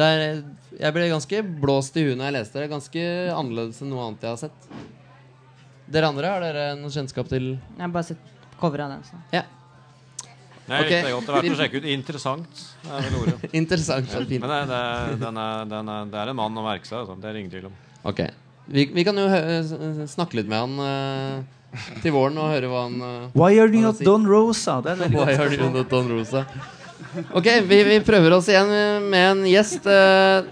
[0.00, 0.42] er,
[0.78, 2.68] jeg ble ganske blåst i huet når jeg leste det.
[2.72, 4.68] Ganske annerledes enn noe annet jeg har sett.
[5.92, 8.30] Dere andre, har dere noe kjennskap til Jeg har bare sett
[8.60, 9.04] coveret av den.
[9.04, 9.18] Så.
[9.34, 9.44] Ja,
[10.70, 11.00] Nei, okay.
[11.02, 11.26] Det er godt.
[11.26, 11.86] Det er verdt å sjekke ut.
[11.92, 13.48] Interessant er vel ordet.
[13.60, 14.36] interessant fint.
[14.44, 14.82] Men det, det,
[15.24, 17.00] den er, den er, det er en mann å merke seg.
[17.02, 17.16] Altså.
[17.18, 17.74] Det er ingen tvil om.
[18.08, 18.22] Ok.
[18.72, 19.40] Vi, vi kan jo hø
[20.10, 23.82] snakke litt med han uh, til våren og høre hva han uh, Why are you
[23.82, 24.78] not Don Rosa?
[24.86, 26.44] Er Why are you not Don Rosa?
[27.36, 28.70] Ok, vi, vi prøver oss igjen
[29.12, 29.84] med en gjest.
[29.84, 30.46] Uh,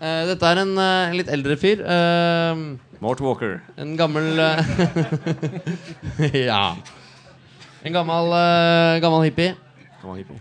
[0.00, 1.84] uh, dette er en uh, litt eldre fyr.
[3.04, 3.60] Mort Walker.
[3.76, 4.40] En gammel
[6.48, 6.64] Ja.
[7.84, 8.34] En gammel,
[9.04, 9.52] gammel hippie.
[10.00, 10.40] Gammel hippie.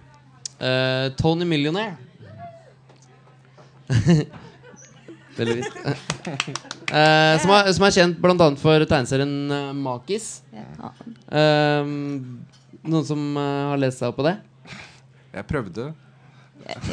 [0.63, 1.97] Eh, Tony Millionaire.
[5.37, 5.75] Veldig visst.
[5.83, 8.47] Eh, som, er, som er kjent bl.a.
[8.61, 10.27] for tegneserien uh, Makis.
[10.55, 10.93] Ja.
[12.83, 14.37] Noen som har lest seg opp på det?
[15.33, 15.93] Jeg prøvde.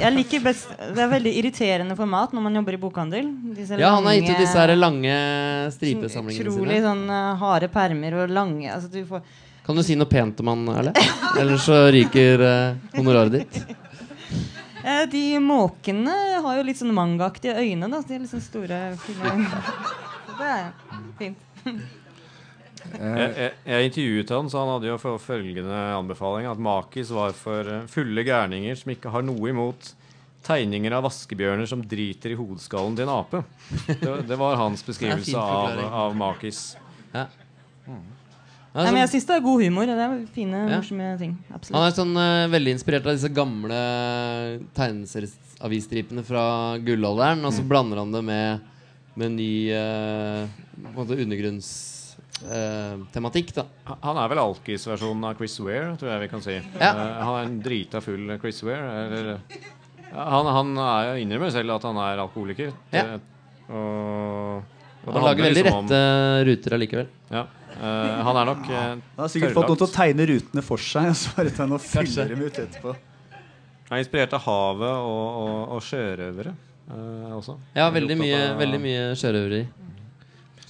[0.01, 3.29] Jeg liker best Det er veldig irriterende format når man jobber i bokhandel.
[3.55, 5.13] Disse Ja, han har gitt ut disse her lange
[5.77, 6.87] stripesamlingene Utrolig sine.
[6.89, 9.23] sånn eh, harde permer og lange altså, du får,
[9.67, 10.95] Kan du si noe pent om han, Erle?
[11.39, 13.61] Ellers så ryker eh, honoraret ditt.
[14.81, 17.87] Eh, De måkene har jo litt sånn mangaaktige øyne.
[17.93, 18.01] Da.
[18.01, 19.65] De er litt sånn store, fine øyne.
[20.41, 20.71] Det er
[21.21, 21.39] fint.
[22.97, 27.33] Jeg, jeg, jeg intervjuet han, så han hadde jo for følgende anbefaling at Makis var
[27.39, 29.93] for eh, fulle gærninger som ikke har noe imot
[30.47, 33.43] tegninger av vaskebjørner som driter i hodeskallen til en ape.
[33.87, 36.63] Det, det var hans beskrivelse av, av Makis.
[37.13, 37.27] Ja.
[38.71, 39.89] Nei, men jeg syns det er god humor.
[39.91, 40.79] Det er fine, Ja.
[40.79, 41.33] morsomme ting.
[41.51, 43.81] Han er sånn uh, veldig inspirert av disse gamle
[44.79, 46.45] tegneserieavisstripene fra
[46.79, 48.69] gullalderen, og så blander han det med,
[49.19, 50.95] med ny uh,
[52.43, 53.53] undergrunnstematikk.
[53.57, 53.65] da
[54.03, 56.57] Han er vel alkis-versjonen av Chris Ware, tror jeg vi kan si.
[56.81, 56.91] Ja.
[56.95, 59.07] Uh, han er en drita full Chris Ware.
[59.07, 59.31] Eller,
[60.11, 62.73] ja, han, han er, innrømmer selv at han er alkoholiker.
[62.95, 63.05] Ja.
[63.17, 63.21] Det-
[63.71, 64.65] og,
[65.07, 67.07] og Han lager veldig liksom om- rette ruter allikevel.
[67.31, 67.45] Ja.
[67.81, 70.83] Uh, han er nok uh, Han har sikkert fått noen til å tegne rutene for
[70.83, 72.25] seg, og så bare ta noe og Kanskje.
[72.33, 72.97] dem ut etterpå.
[73.91, 76.53] Han er inspirert av havet og, og, og sjørøvere
[76.91, 77.55] uh, også.
[77.79, 79.63] Ja, veldig mye, av- veldig mye sjørøveri.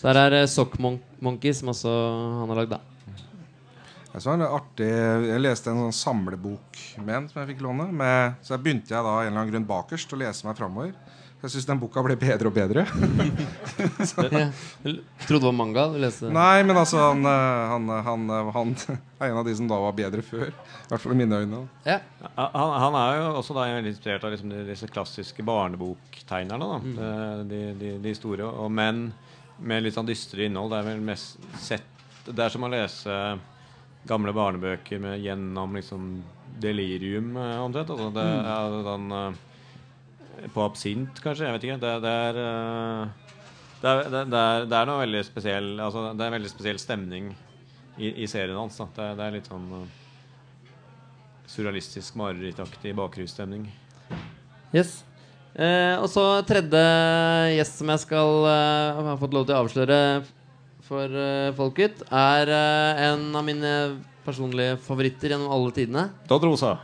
[0.01, 1.90] Så her er uh, Sock Mon Monkey, som også
[2.40, 2.80] han har lagd, da.
[4.11, 7.86] Jeg, så en artig, jeg leste en sånn samlebok med en som jeg fikk låne.
[7.94, 10.96] Med, så jeg begynte jeg da en eller annen grunn bakerst å lese meg framover.
[11.40, 12.86] Jeg syns den boka ble bedre og bedre.
[13.80, 14.51] Ja.
[15.24, 16.28] Trodde det var manga du leste?
[16.32, 19.78] Nei, men altså han, eh, han, han, eh, han er en av de som da
[19.80, 20.51] var bedre før.
[20.51, 21.62] I hvert fall i mine øyne.
[21.86, 21.96] Ja.
[22.34, 26.68] Han, han er jo også da veldig inspirert av liksom disse klassiske barneboktegnerne.
[26.74, 26.80] Da.
[26.84, 27.48] Mm.
[27.48, 28.51] De, de, de store.
[28.51, 29.07] Og men
[29.61, 30.70] med litt sånn dystre innhold.
[30.72, 31.86] Det er vel mest sett
[32.26, 33.14] Det er som å lese
[34.06, 36.22] gamle barnebøker med, gjennom liksom
[36.61, 37.90] delirium, eh, omtrent.
[37.90, 38.44] Altså, det Mm.
[38.46, 41.44] er sånn eh, På absint, kanskje.
[41.48, 41.80] Jeg vet ikke.
[41.80, 43.08] Det, det er eh,
[43.80, 46.78] det er, det, er, det er noe veldig spesiell altså, Det er en veldig spesiell
[46.78, 47.30] stemning
[47.98, 48.76] i, i serien hans.
[48.76, 48.86] Da.
[48.96, 49.86] Det, det er litt sånn uh,
[51.50, 53.66] surrealistisk, marerittaktig bakgrunnsstemning.
[54.72, 55.02] Yes.
[55.51, 56.82] Eh, og så tredje
[57.57, 59.98] gjest som jeg skal eh, har fått lov til å avsløre
[60.86, 63.72] for eh, folket, er eh, en av mine
[64.26, 66.07] personlige favoritter gjennom alle tidene.
[66.30, 66.76] Don Rosa.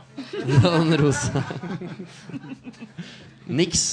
[0.63, 1.43] Don Rosa.
[3.47, 3.87] Niks.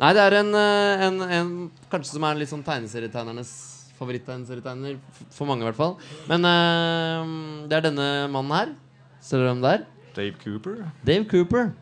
[0.00, 1.50] Nei, det er en, en, en
[1.92, 3.52] Kanskje som er litt sånn tegneserietegnernes
[4.00, 4.96] favoritttegneserietegner.
[5.36, 5.96] For mange, i hvert fall.
[6.30, 7.32] Men eh,
[7.68, 8.74] det er denne mannen her.
[9.20, 9.86] Ser dere hvem det er?
[10.16, 10.78] Dave Cooper.
[11.06, 11.72] Dave Cooper.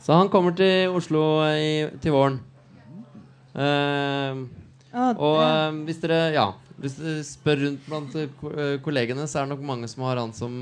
[0.00, 2.38] Så han kommer til Oslo i, til våren.
[3.50, 4.46] Uh,
[4.90, 5.68] og ja.
[5.68, 6.44] eh, hvis dere Ja,
[6.80, 8.26] hvis dere spør rundt blant eh,
[8.82, 10.52] kollegene, så er det nok mange som har han som,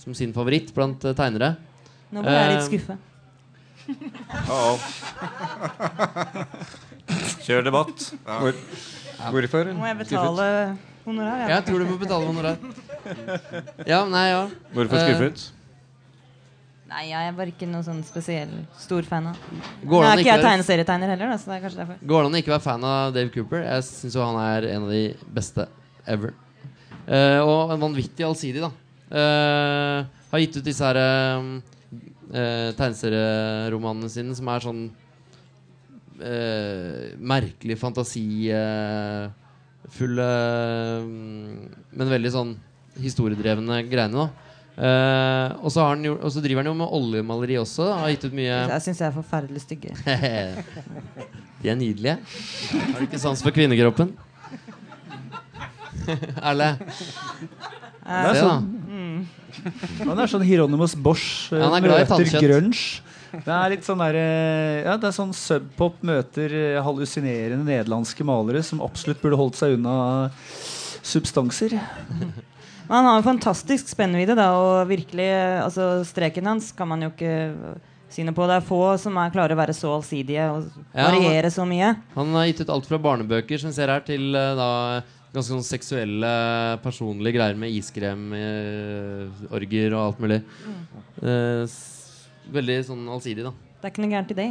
[0.00, 1.50] som sin favoritt blant tegnere.
[2.12, 2.94] Nå ble jeg litt skuffa.
[7.46, 7.98] Kjør debatt.
[8.26, 8.52] Hvor,
[9.32, 9.64] hvorfor?
[9.78, 10.46] Må jeg betale
[11.02, 11.46] Honorar, ja.
[11.56, 12.56] Jeg tror du må betale honorar.
[13.88, 14.42] Ja, nei, ja.
[14.70, 15.50] Hvorfor skuffet?
[16.92, 20.12] Nei, jeg er bare ikke noe sånn spesiell stor fan av Går Nå det an
[20.12, 21.96] å ikke ikke jeg tegneserietegner heller, da, så det er kanskje derfor.
[22.10, 23.60] går det an å ikke være fan av Dave Cooper?
[23.64, 25.02] Jeg syns jo han er en av de
[25.38, 25.62] beste
[26.12, 26.30] ever.
[27.06, 28.70] Eh, og en vanvittig allsidig, da.
[29.12, 29.98] Eh,
[30.32, 31.42] har gitt ut disse her uh,
[32.76, 34.82] tegneserieromanene sine som er sånn
[36.24, 40.30] eh, merkelig fantasifulle
[41.92, 42.52] Men veldig sånn
[43.02, 44.28] historiedrevne greiene, da.
[44.72, 47.84] Eh, og, så har han gjort, og så driver han jo med oljemaleri også.
[47.90, 47.96] Da.
[48.00, 49.96] Har gitt ut mye Jeg syns jeg er forferdelig stygge.
[51.62, 52.16] De er nydelige.
[52.72, 54.14] Har du ikke sans for kvinnekroppen?
[56.48, 56.72] Erle?
[58.02, 59.60] Det er sånn, da.
[60.02, 63.02] sånn, han er sånn Hieronymus Bosch eh, Ja, han er glad møter grunge.
[63.32, 68.64] Det er litt sånn der, eh, ja, det er sånn subpop møter hallusinerende nederlandske malere
[68.66, 69.94] som absolutt burde holdt seg unna
[71.06, 71.78] substanser.
[72.92, 75.30] Men han har en fantastisk spennvidde, da, og virkelig
[75.62, 77.30] altså, Streken hans kan man jo ikke
[78.12, 78.44] si noe på.
[78.50, 81.94] Det er få som er klarer å være så allsidige og Ja, variere så mye.
[82.18, 84.68] Han har gitt ut alt fra barnebøker som vi ser her, til eh, da
[85.32, 86.34] ganske sånn seksuelle,
[86.84, 90.42] personlige greier med iskrem, eh, orger og alt mulig.
[91.24, 91.80] Eh,
[92.60, 93.56] veldig sånn allsidig, da.
[93.80, 94.50] Det er ikke noe gærent i det.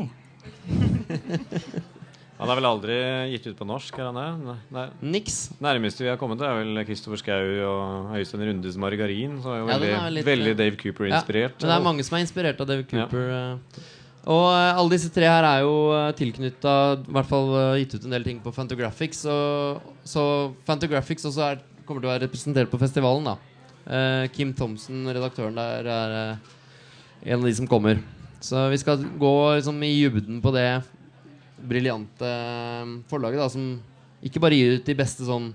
[2.41, 2.97] Han har vel aldri
[3.35, 3.97] gitt ut på norsk?
[4.01, 4.55] er han det?
[4.73, 4.85] Nei.
[5.13, 5.37] Niks.
[5.61, 9.39] Nærmeste vi har kommet, er vel Kristoffer Schou og Øystein Rundes 'Margarin'.
[9.43, 11.57] Så er jo Ja, veldig, er litt, veldig eh, Dave Cooper-inspirert.
[11.61, 13.27] Men det er mange som er inspirert av Dave Cooper.
[13.29, 13.43] Ja.
[14.25, 15.75] Og eh, alle disse tre her er jo
[16.17, 19.21] tilknytta I hvert fall eh, gitt ut en del ting på Fantagraphics.
[19.29, 20.25] Og, så
[20.65, 23.29] Fantagraphics også er, kommer til å være representert på festivalen.
[23.29, 23.37] da
[23.85, 26.55] uh, Kim Thomsen, redaktøren der, er uh,
[27.25, 28.01] en av de som kommer.
[28.41, 30.81] Så vi skal gå liksom, i dybden på det
[31.67, 33.67] briljante eh, forlaget da som
[34.21, 35.51] ikke bare gir ut de beste sånn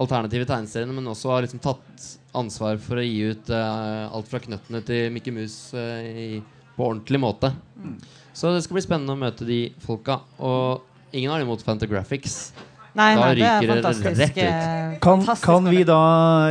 [0.00, 2.06] alternative tegneseriene, men også har liksom tatt
[2.38, 6.38] ansvar for å gi ut uh, alt fra Knøttene til Mickey Mouse uh, i,
[6.76, 7.50] på ordentlig måte.
[8.32, 10.20] Så det skal bli spennende å møte de folka.
[10.38, 12.38] Og ingen har imot Fantagraphics.
[12.98, 14.18] Nei, Da nei, det er ryker det fantastisk.
[14.18, 14.44] rett ut.
[14.44, 15.98] eh, Kan, kan vi da,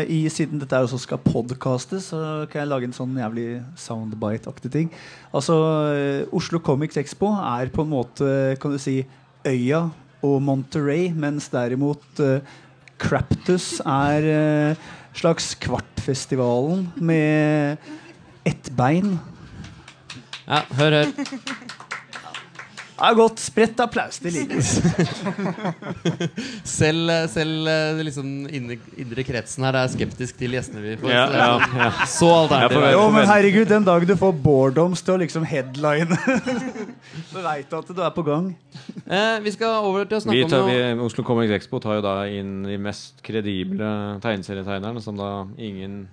[0.07, 4.71] i, siden dette er også skal podcastes, så kan jeg lage en sånn jævlig soundbite-aktig
[4.71, 4.91] ting.
[5.35, 5.57] Altså,
[5.91, 8.31] eh, Oslo Comics Expo er på en måte,
[8.61, 9.01] kan du si,
[9.45, 9.89] øya
[10.23, 12.39] og Monterey, mens derimot uh,
[12.99, 14.25] Craptus er
[14.73, 17.77] uh, slags Kvartfestivalen med
[18.47, 19.17] ett bein.
[20.49, 21.58] Ja, hør, hør.
[22.99, 23.39] Det er godt.
[23.39, 24.17] Spredt applaus.
[24.19, 24.73] Det likes.
[26.67, 31.11] Selv, eh, selv eh, liksom indre, indre kretsen her er skeptisk til gjestene vi får.
[31.13, 31.89] Ja, ja, sånn- ja.
[32.17, 32.85] Så alternativ.
[32.95, 36.17] Jo, men herregud, den dagen du får boredoms til å liksom headline,
[37.31, 38.51] så veit du at du er på gang.
[39.07, 41.99] Eh, vi skal over til å Vi snakke tar, om vi, Oslo Comics Expo tar
[41.99, 43.93] jo da inn de mest kredible
[44.23, 46.03] tegneserietegnerne, som da ingen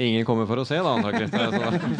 [0.00, 1.28] Ingen kommer for å se, da, antakelig.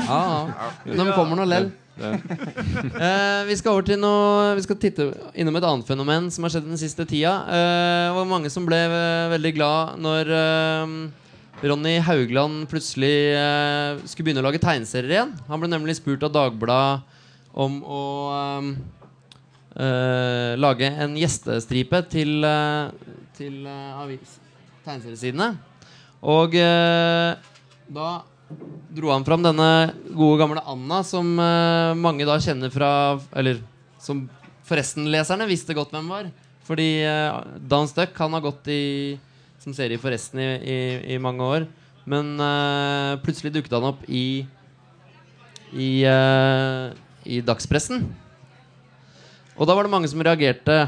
[0.09, 0.69] Ja, ja.
[0.89, 1.71] De kommer nå lell.
[1.93, 6.55] Eh, vi skal over til noe Vi skal titte innom et annet fenomen som har
[6.55, 7.35] skjedd den siste tida.
[7.45, 10.95] Uh, det var mange som ble eh, veldig glad når uh,
[11.61, 13.13] Ronny Haugland plutselig
[14.09, 15.35] skulle begynne å lage tegneserier igjen.
[15.51, 17.05] Han ble nemlig spurt av Dagbladet
[17.53, 18.01] om å
[20.59, 22.49] lage en gjestestripe til,
[23.37, 24.41] til avis,
[24.83, 25.53] tegneseriesidene.
[26.23, 27.35] Og eh,
[27.93, 28.23] da
[28.93, 29.69] dro han fram denne
[30.13, 32.91] gode gamle Anna, som eh, mange da kjenner fra
[33.37, 33.63] Eller
[34.03, 34.27] som
[34.69, 36.29] Forresten-leserne visste godt hvem var.
[36.67, 39.19] Fordi uh, Dan Stuck han har gått i,
[39.61, 40.77] som serie Forresten i, i,
[41.15, 41.67] i mange år.
[42.09, 44.45] Men eh, plutselig dukket han opp i
[45.73, 46.93] i, eh,
[47.25, 48.05] i dagspressen.
[49.57, 50.85] Og da var det mange som reagerte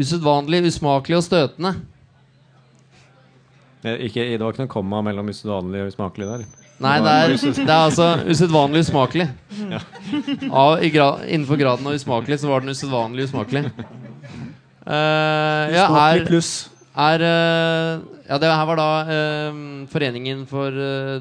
[0.00, 1.76] usedvanlig, usmakelig og støtende.
[3.82, 6.44] Eh, Ikke, det var ikke noe komma mellom usedvanlig og usmakelig der.
[6.82, 9.28] Nei, det er, det er altså usedvanlig usmakelig.
[10.50, 13.68] Av, i gra innenfor graden av usmakelig så var den usedvanlig usmakelig.
[14.82, 19.60] Uh, ja, er, er eh, Ja, det her var da uh,
[19.92, 20.74] Foreningen for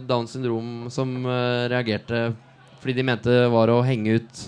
[0.10, 1.14] Downs syndrom som
[1.70, 2.32] reagerte
[2.82, 4.40] fordi de mente var å henge ut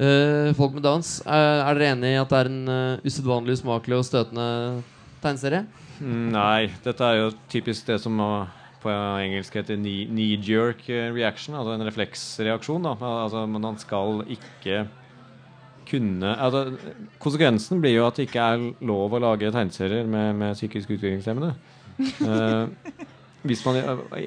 [0.00, 1.18] eh, folk med Downs.
[1.28, 4.46] Er dere enig i at det er en uh, usedvanlig usmakelig og støtende
[5.20, 5.66] tegneserie?
[6.00, 8.16] Mm, Nei, dette er jo typisk det som
[8.80, 8.88] på
[9.20, 11.54] engelsk heter knee- knee-jerk uh, reaction.
[11.58, 12.82] Altså en refleksreaksjon.
[12.88, 12.94] Da.
[13.26, 14.86] Altså, men han skal ikke
[15.90, 16.76] kunne altså,
[17.20, 21.54] Konsekvensen blir jo at det ikke er lov å lage tegneserier med, med psykisk utviklingshemmede.
[22.24, 22.68] uh,
[23.42, 23.78] hvis man,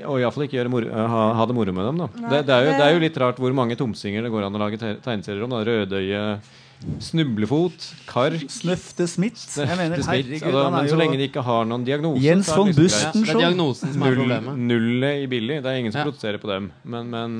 [0.09, 1.99] og iallfall ikke eh, ha, ha det moro med dem.
[2.01, 2.07] Da.
[2.17, 4.31] Nei, Det, det, er jo, det- det er jo litt rart hvor mange tomsinger det
[4.33, 5.53] går an å lage te- tegneserier om.
[5.53, 5.59] Da.
[5.67, 6.21] Rødøye,
[7.03, 9.39] snublefot, kark Snøftesmitt.
[9.57, 12.47] Jeg mener, smitt, herregud, altså, han Men så lenge de ikke har noen diagnose Jens
[12.49, 13.13] så er von det liksom greit.
[13.13, 13.41] Busten Det er show.
[13.43, 14.63] diagnosen som er Null, problemet.
[14.71, 15.59] nullet i billig.
[15.63, 16.05] Det er ingen som Ja.
[16.09, 16.71] protesterer på dem.
[16.83, 17.37] Men, men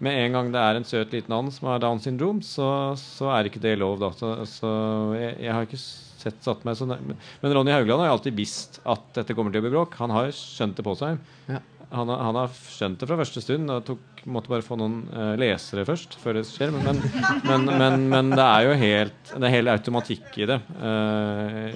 [0.00, 3.30] med en gang det er en søt liten and som har Downs syndrom, så, så
[3.32, 4.10] er ikke det lov, da.
[4.12, 4.72] Så, så
[5.16, 6.98] jeg, jeg har ikke sett satt meg så nær.
[7.06, 9.94] Men Ronny Haugland har jo alltid visst at dette kommer til å bli bråk.
[10.02, 11.18] Han har skjønt det på seg.
[11.48, 11.60] Ja.
[11.90, 13.70] Han, har, han har skjønt det fra første stund.
[13.70, 16.74] Og tok, måtte bare få noen uh, lesere først før det skjer.
[16.74, 17.00] Men, men,
[17.46, 20.60] men, men, men det er jo helt Det er hel automatikk i det.
[20.82, 21.72] Uh,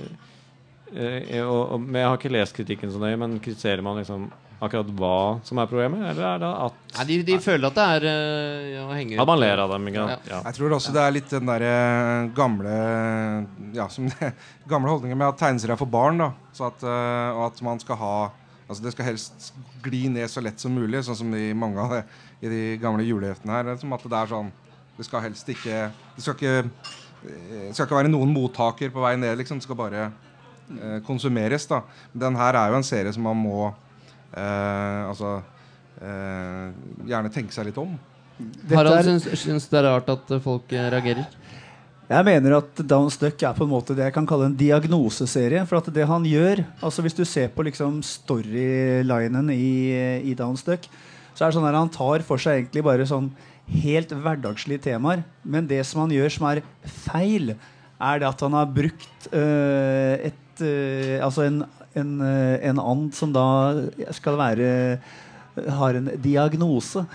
[0.96, 4.30] uh, og, og, men Jeg har ikke lest kritikken så nøye, men kritiserer man liksom
[4.60, 6.02] akkurat hva som er problemet?
[6.10, 9.62] Eller er det at, Nei, de, de føler at det er å at man ler
[9.62, 9.86] av dem?
[9.88, 10.02] Ikke?
[10.10, 10.28] sant?
[10.28, 10.40] Ja.
[10.50, 11.70] Jeg tror også det er litt den derre
[12.36, 12.74] gamle
[13.78, 14.34] Ja, som det,
[14.68, 16.20] gamle holdningen med at tegneserier er for barn.
[16.20, 18.14] da så at, Og at man skal ha
[18.70, 19.48] Altså Det skal helst
[19.84, 22.02] gli ned så lett som mulig, sånn som i mange av det
[22.40, 23.70] i de gamle juleheftene her.
[23.80, 24.50] Som at det er sånn
[24.96, 26.56] Det skal helst ikke Det skal ikke,
[27.24, 29.60] eh, det skal ikke være noen mottaker på vei ned, liksom.
[29.60, 31.66] Det skal bare eh, konsumeres.
[31.66, 33.72] da Men den her er jo en serie som man må
[34.34, 35.40] eh, Altså
[36.00, 36.70] eh,
[37.06, 37.98] gjerne tenke seg litt om.
[38.40, 41.26] Dette Harald syns, syns det er rart at folk øh, reagerer.
[42.10, 45.62] Jeg mener at Downs Duck er på en måte det jeg kan kalle en diagnoseserie.
[45.70, 49.94] For at det han gjør altså Hvis du ser på liksom storylinen i,
[50.26, 50.88] i Downs Duck,
[51.34, 53.30] så er det sånn at han tar for seg egentlig bare sånn
[53.70, 55.22] helt hverdagslige temaer.
[55.46, 57.54] Men det som han gjør som er feil,
[58.00, 61.62] er det at han har brukt øh, et øh, Altså en,
[61.94, 63.46] en, øh, en and som da
[64.18, 64.98] skal være
[65.78, 67.06] har en diagnose.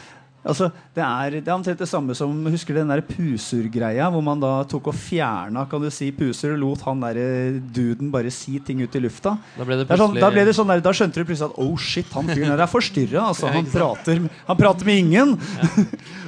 [0.46, 4.10] Altså, det, er, det er omtrent det samme som Husker den der puser-greia?
[4.14, 7.58] Hvor man da tok og fjerna kan du si, puser og lot han der eh,
[7.76, 9.36] duden bare si ting ut i lufta.
[9.58, 11.50] Da ble det er sånn, plutselig da, ble det sånn der, da skjønte du plutselig
[11.50, 13.26] at oh shit, han fyren der er forstyrra.
[13.32, 14.22] Altså, han, prater,
[14.52, 15.36] han prater med ingen.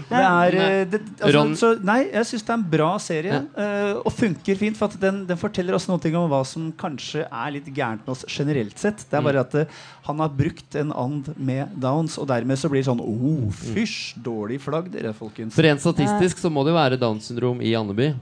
[0.08, 3.40] Det er, eh, det, altså, så, nei, jeg syns det er en bra serie.
[3.58, 4.78] Uh, og funker fint.
[4.80, 8.14] For at den, den forteller også noe om hva som kanskje er litt gærent med
[8.16, 9.04] oss generelt sett.
[9.04, 9.28] Det er Mm.
[9.28, 12.88] bare at uh, han har brukt en and med downs, og dermed så blir det
[12.88, 15.56] sånn oh, fysj, dårlig flagg, dere, folkens.
[15.58, 18.14] For rent statistisk så må det jo være Downs syndrom i Andeby.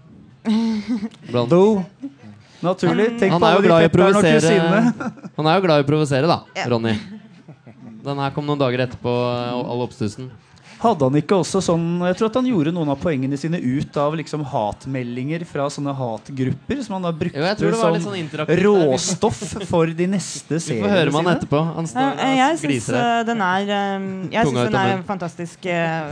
[1.29, 1.83] Blant, Do.
[2.65, 3.11] Naturlig.
[3.19, 5.11] Tenk han på alle de fetterne og kusinene.
[5.36, 6.65] Han er jo glad i å provosere, da, Ja.
[6.71, 6.95] Ronny.
[8.05, 10.31] Den her kom noen dager etterpå, all oppstussen.
[10.82, 13.95] Hadde han ikke også sånn Jeg tror at han gjorde noen av poengene sine ut
[14.01, 17.93] av liksom hatmeldinger fra sånne hatgrupper som han da brukte Jo, jeg tror det var
[17.95, 18.63] litt som sånn interaktivt.
[18.67, 21.61] råstoff for de neste Vi seriene får høre med han etterpå.
[21.78, 25.05] Han står Eh, Jeg syns eh, den er eh, Jeg syns synes den er en
[25.07, 26.11] fantastisk eh,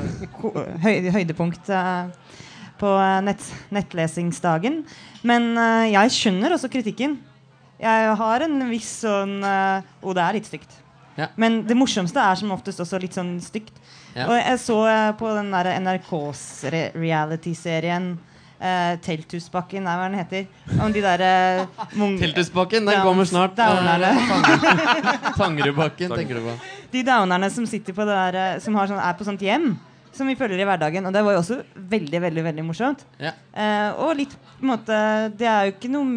[0.86, 1.74] høy, høydepunkt
[2.84, 2.94] på
[3.24, 4.82] nett, nettlesingsdagen.
[5.24, 5.52] Men
[5.92, 7.20] jeg skjønner også kritikken.
[7.84, 10.80] Jeg har en viss sånn eh, oh, det er litt stygt.
[11.18, 11.28] Ja.
[11.38, 13.76] Men det morsomste er som oftest også litt sånn stygt.
[14.14, 14.28] Ja.
[14.28, 16.44] Og jeg så eh, på den der NRKs
[16.74, 18.14] re reality-serien
[18.64, 20.46] uh, Telthusbakken, nei, hva den heter.
[20.82, 23.58] Om de der uh, Telthusbakken, den kommer snart.
[23.58, 24.14] Downerne.
[25.40, 26.54] Tangerudbakken, tenker du på.
[26.94, 29.74] De downerne som sitter på det der, som har sånn, er på sånt hjem.
[30.14, 31.10] Som vi følger i hverdagen.
[31.10, 33.02] Og det var jo også veldig veldig, veldig morsomt.
[33.22, 33.34] Ja.
[33.50, 34.98] Uh, og litt på en måte
[35.34, 36.08] Det er jo ikke noe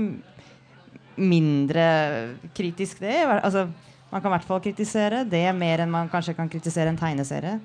[1.17, 1.87] mindre
[2.53, 3.23] kritisk, det.
[3.41, 3.67] Altså,
[4.11, 7.59] man kan i hvert fall kritisere det mer enn man kanskje kan kritisere en tegneserie.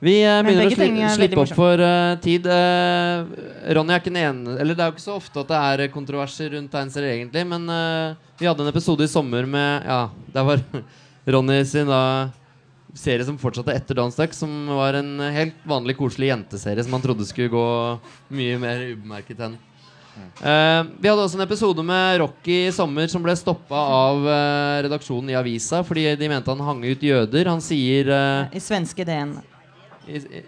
[0.00, 2.46] Vi eh, begynner å sli slippe opp for uh, tid.
[2.48, 3.28] Uh,
[3.76, 5.84] Ronny er ikke den ene Eller det er jo ikke så ofte at det er
[5.84, 7.44] eh, kontroverser rundt tegneserier, egentlig.
[7.50, 10.02] Men uh, vi hadde en episode i sommer med Ja,
[10.32, 10.64] der var
[11.36, 12.02] Ronny sin da
[12.96, 17.04] serie som fortsatte etter Dance Duck, som var en helt vanlig koselig jenteserie som man
[17.04, 17.66] trodde skulle gå
[18.34, 19.54] mye mer ubemerket hen.
[20.40, 24.80] Eh, vi hadde også en episode med Rocky i sommer som ble stoppa av uh,
[24.86, 27.50] redaksjonen i avisa fordi de mente han hang ut jøder.
[27.52, 29.34] Han sier uh, I svenske DN.
[30.08, 30.42] i, i,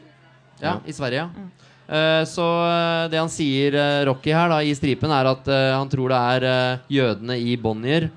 [0.62, 1.48] ja, i Sverige, ja.
[1.92, 2.44] Eh, så
[3.12, 3.76] det han sier,
[4.08, 8.08] Rocky her da i stripen, er at han tror det er jødene i Bonnier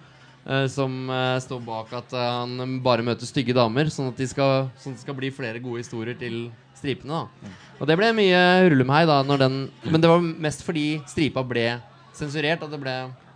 [0.69, 1.09] som
[1.41, 5.07] står bak at han bare møter stygge damer, sånn at, de skal, sånn at det
[5.07, 6.45] skal bli flere gode historier til
[6.85, 7.25] stripene.
[7.25, 11.67] da Og det ble mye rullemhei, da, den Men det var mest fordi stripa ble
[12.15, 12.63] sensurert.
[12.63, 12.95] At det ble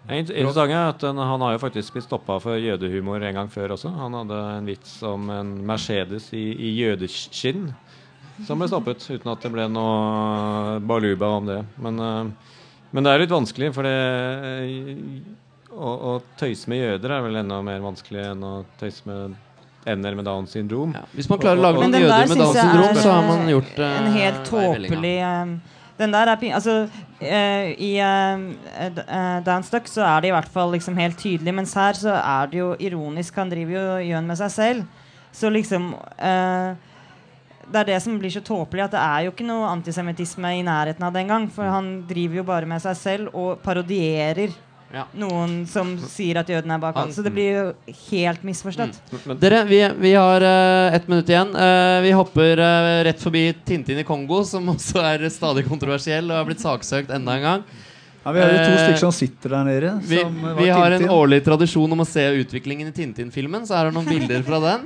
[0.09, 3.91] Interessant er at Han har jo faktisk blitt stoppa for jødehumor en gang før også.
[3.93, 7.67] Han hadde en vits om en Mercedes i, i jødeskinn
[8.47, 11.59] som ble stoppet, uten at det ble noe baluba om det.
[11.83, 12.55] Men, eh,
[12.95, 13.95] men det er litt vanskelig, for det
[14.63, 15.19] eh,
[15.75, 19.35] å, å tøyse med jøder er vel enda mer vanskelig enn å tøyse med
[19.85, 20.93] ender med Downs syndrom.
[20.95, 21.05] ja.
[21.13, 23.77] Hvis man klarer å lage noen jøder med Downs syndrom, så har man eh, gjort
[23.79, 24.95] uh, en helt i vellinga.
[24.95, 26.53] tåpelig eh, Den der er pin...
[26.57, 26.75] Altså,
[27.21, 31.97] uh, i uh, Downstuck så er det i hvert fall liksom helt tydelig, mens her
[31.99, 33.39] så er det jo ironisk.
[33.39, 35.09] Han driver jo gjøn med seg selv.
[35.35, 36.71] Så liksom uh,
[37.69, 40.63] det er det som blir så tåpelig, at det er jo ikke noe antisemittisme i
[40.65, 41.45] nærheten av det engang.
[41.53, 44.55] For han driver jo bare med seg selv og parodierer
[44.89, 45.03] Ja.
[45.13, 47.13] noen som sier at jødene er bak alt.
[47.13, 47.65] Så det blir jo
[48.09, 48.97] helt misforstått.
[49.27, 51.53] Men, Dere, vi, vi har uh, ett minutt igjen.
[51.53, 56.39] Uh, vi hopper uh, rett forbi Tintin i Kongo, som også er stadig kontroversiell og
[56.39, 57.69] har blitt saksøkt enda en gang.
[58.23, 59.91] Ja, vi har jo to Eh, stykker som sitter der nede.
[60.03, 63.77] Vi, som var vi har en årlig tradisjon om å se utviklingen i Tintin-filmen, så
[63.77, 64.85] her er noen bilder fra den.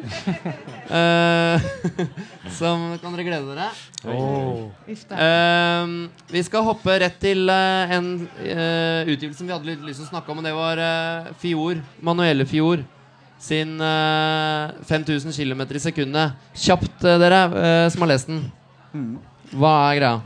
[0.93, 1.67] uh,
[2.59, 3.69] som kan dere glede dere.
[4.05, 4.69] Oh.
[4.87, 5.93] Eh,
[6.33, 10.09] vi skal hoppe rett til uh, en uh, utgivelse som vi hadde litt lyst til
[10.09, 11.81] å snakke om, og det var uh, Fior.
[12.05, 12.85] Manuelle Fior
[13.43, 16.31] sin eh, 5000 km i sekundet.
[16.55, 18.45] Kjapt, eh, dere eh, som har lest den.
[18.93, 19.17] Mm.
[19.51, 20.21] Hva er greia?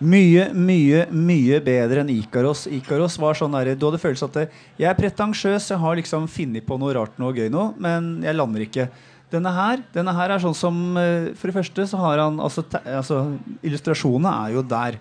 [0.00, 2.64] Mye, mye, mye bedre enn Ikaros.
[2.72, 6.64] Ikaros var sånn der, Du hadde følelsen at jeg er pretensiøs, jeg har liksom funnet
[6.64, 8.86] på noe rart noe gøy nå, men jeg lander ikke.
[9.30, 12.64] Denne her, denne her er sånn som eh, For det første så har han altså,
[12.82, 13.20] altså
[13.62, 14.96] Illustrasjonene er jo der.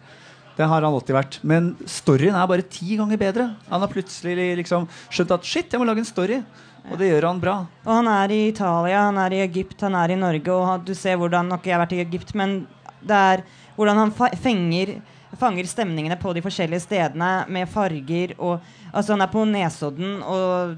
[0.60, 1.38] Det har han alltid vært.
[1.47, 3.45] Men storyen er bare ti ganger bedre.
[3.72, 6.41] Han har plutselig liksom skjønt at shit, jeg må lage en story.
[6.89, 7.56] Og det gjør han bra.
[7.86, 10.52] Og han er i Italia, han er i Egypt, han er i Norge.
[10.52, 12.60] Og du ser hvordan Nok jeg har vært i Egypt, men
[13.00, 13.45] det er
[13.80, 14.98] hvordan han fa fenger,
[15.40, 18.60] fanger stemningene på de forskjellige stedene med farger og
[18.90, 20.74] Altså, han er på Nesodden, og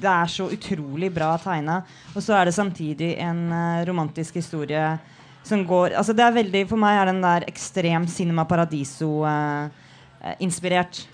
[0.00, 1.84] det er så utrolig bra tegna.
[2.16, 4.96] Og så er det samtidig en uh, romantisk historie
[5.44, 11.04] som går Altså, det er veldig For meg er den der ekstrem Cinema Paradiso-inspirert.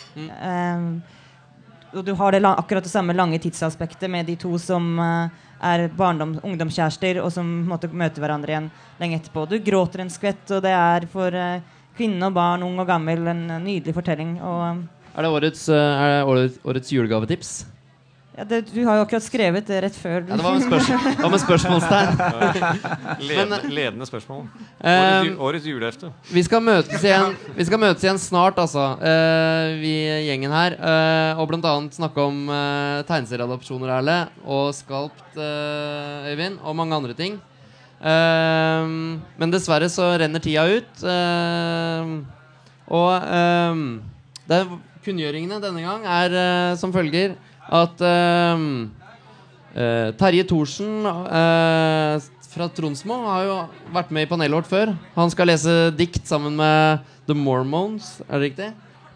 [1.92, 5.28] og du har det akkurat det samme lange tidsaspektet med de to som eh,
[5.64, 9.46] er barndom, ungdomskjærester, og som måtte møte hverandre igjen lenge etterpå.
[9.50, 11.64] Du gråter en skvett, og det er for uh,
[11.98, 14.36] kvinne og barn, ung og gammel, en eh, nydelig fortelling.
[14.42, 14.84] Og um.
[15.14, 17.56] Er det årets, uh, årets, årets julegavetips?
[18.38, 20.20] Ja, det, du har jo akkurat skrevet det rett før.
[20.28, 22.20] Ja, det var med, spørsmål, var med spørsmålstegn.
[23.26, 24.44] ledende, ledende spørsmål.
[24.78, 26.12] Eh, Årets, årets julehefte.
[26.30, 28.86] Vi skal møtes igjen, vi skal møtes igjen snart, altså.
[29.02, 29.92] Uh, vi
[30.28, 30.78] gjengen her.
[30.78, 34.18] Uh, og blant annet snakke om uh, tegneserieadopsjoner, Erle.
[34.46, 36.60] Og Skalpt, uh, Øyvind.
[36.62, 37.40] Og mange andre ting.
[37.98, 41.02] Uh, men dessverre så renner tida ut.
[41.02, 42.12] eh,
[42.88, 43.80] og eh,
[44.48, 44.70] det er,
[45.04, 47.34] kunngjøringene denne gang er eh, som følger
[47.68, 48.64] at eh,
[49.76, 53.56] eh, Terje Thorsen eh, fra Tronsmo har jo
[53.94, 54.94] vært med i panelet vårt før.
[55.18, 58.70] Han skal lese dikt sammen med The Mormons, er det riktig?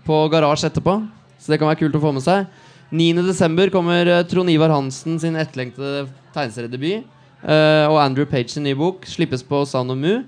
[0.05, 1.01] På Garasje etterpå.
[1.41, 2.47] Så det kan være kult å få med seg.
[2.93, 3.73] 9.12.
[3.73, 7.09] kommer eh, Trond Ivar Hansen sin etterlengtede tegneseriedebut.
[7.43, 10.21] Uh, og Andrew Page sin nye bok slippes på Sound of Mu.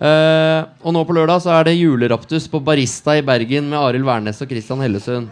[0.00, 4.08] Uh, og nå på lørdag så er det juleraptus på Barista i Bergen med Arild
[4.08, 5.28] Wærnes og Christian Hellesund.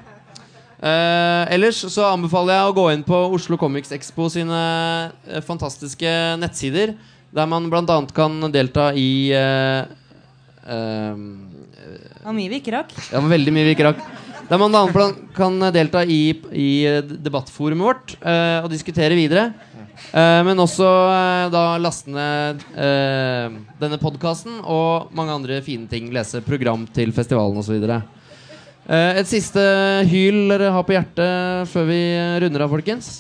[0.81, 4.61] Eh, ellers så anbefaler jeg å gå inn på Oslo Comics Expo sine
[5.29, 6.09] eh, fantastiske
[6.41, 6.95] nettsider,
[7.37, 7.99] der man bl.a.
[8.17, 9.85] kan delta i uh,
[10.65, 11.21] eh,
[12.25, 12.95] Det mye vi ikke rakk.
[13.13, 14.01] ja, veldig mye vi ikke rakk.
[14.49, 14.87] Der man da
[15.37, 16.71] kan delta i, i
[17.13, 19.51] debattforumet vårt eh, og diskutere videre.
[20.17, 20.87] Men også
[21.53, 26.09] da laste ned denne podkasten og mange andre fine ting.
[26.11, 27.85] Lese program til festivalen osv.
[28.91, 29.63] Uh, et siste
[30.11, 32.01] hyl dere har på hjertet før vi
[32.43, 33.11] runder av, folkens?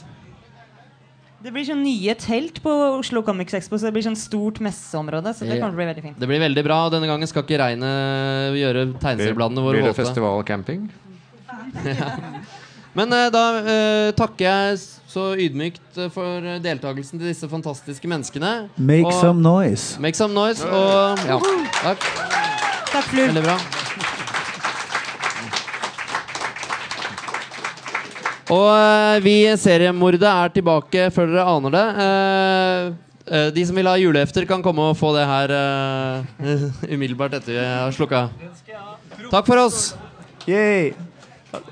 [1.41, 5.33] Det blir sånn nye telt på Oslo Comics Expo, så det blir sånn stort messeområde.
[5.33, 5.62] Så det Ja.
[5.62, 6.18] kommer til å bli veldig fint.
[6.21, 9.87] Det blir veldig bra, og denne gangen skal ikke regnet gjøre tegneseriebladene våre våte.
[9.87, 10.91] Blir det festivalcamping?
[11.73, 12.45] festivalcamping?
[12.99, 14.79] Men uh, da uh, takker jeg
[15.11, 18.68] så ydmykt eh, for eh, deltakelsen til disse fantastiske menneskene.
[18.79, 19.99] Make Og- some noise.
[19.99, 20.62] Make some noise.
[20.66, 21.39] Og ja,
[21.83, 22.07] takk.
[22.93, 23.27] Takk, Flur.
[23.33, 23.59] Veldig bra.
[28.51, 31.85] Og eh, vi seriemordet er tilbake før dere aner det.
[32.05, 32.89] Eh,
[33.31, 35.55] eh, de som vil ha julehefter, kan komme og få det her
[36.95, 38.27] umiddelbart etter vi har slukka.
[39.31, 39.93] Takk for oss.
[40.49, 40.91] Yay.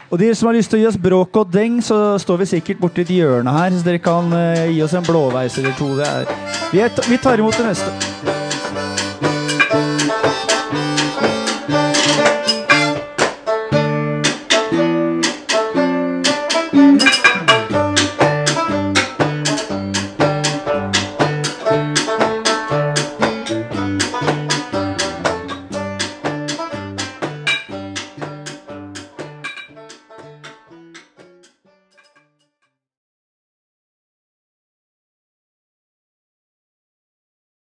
[0.08, 2.52] Og de som har lyst til å gi oss bråk og deng, så står vi
[2.54, 4.30] sikkert borti et hjørne her, så dere kan
[4.72, 5.92] gi oss en blåveis eller to.
[6.72, 8.07] Vi, vi tar imot det neste.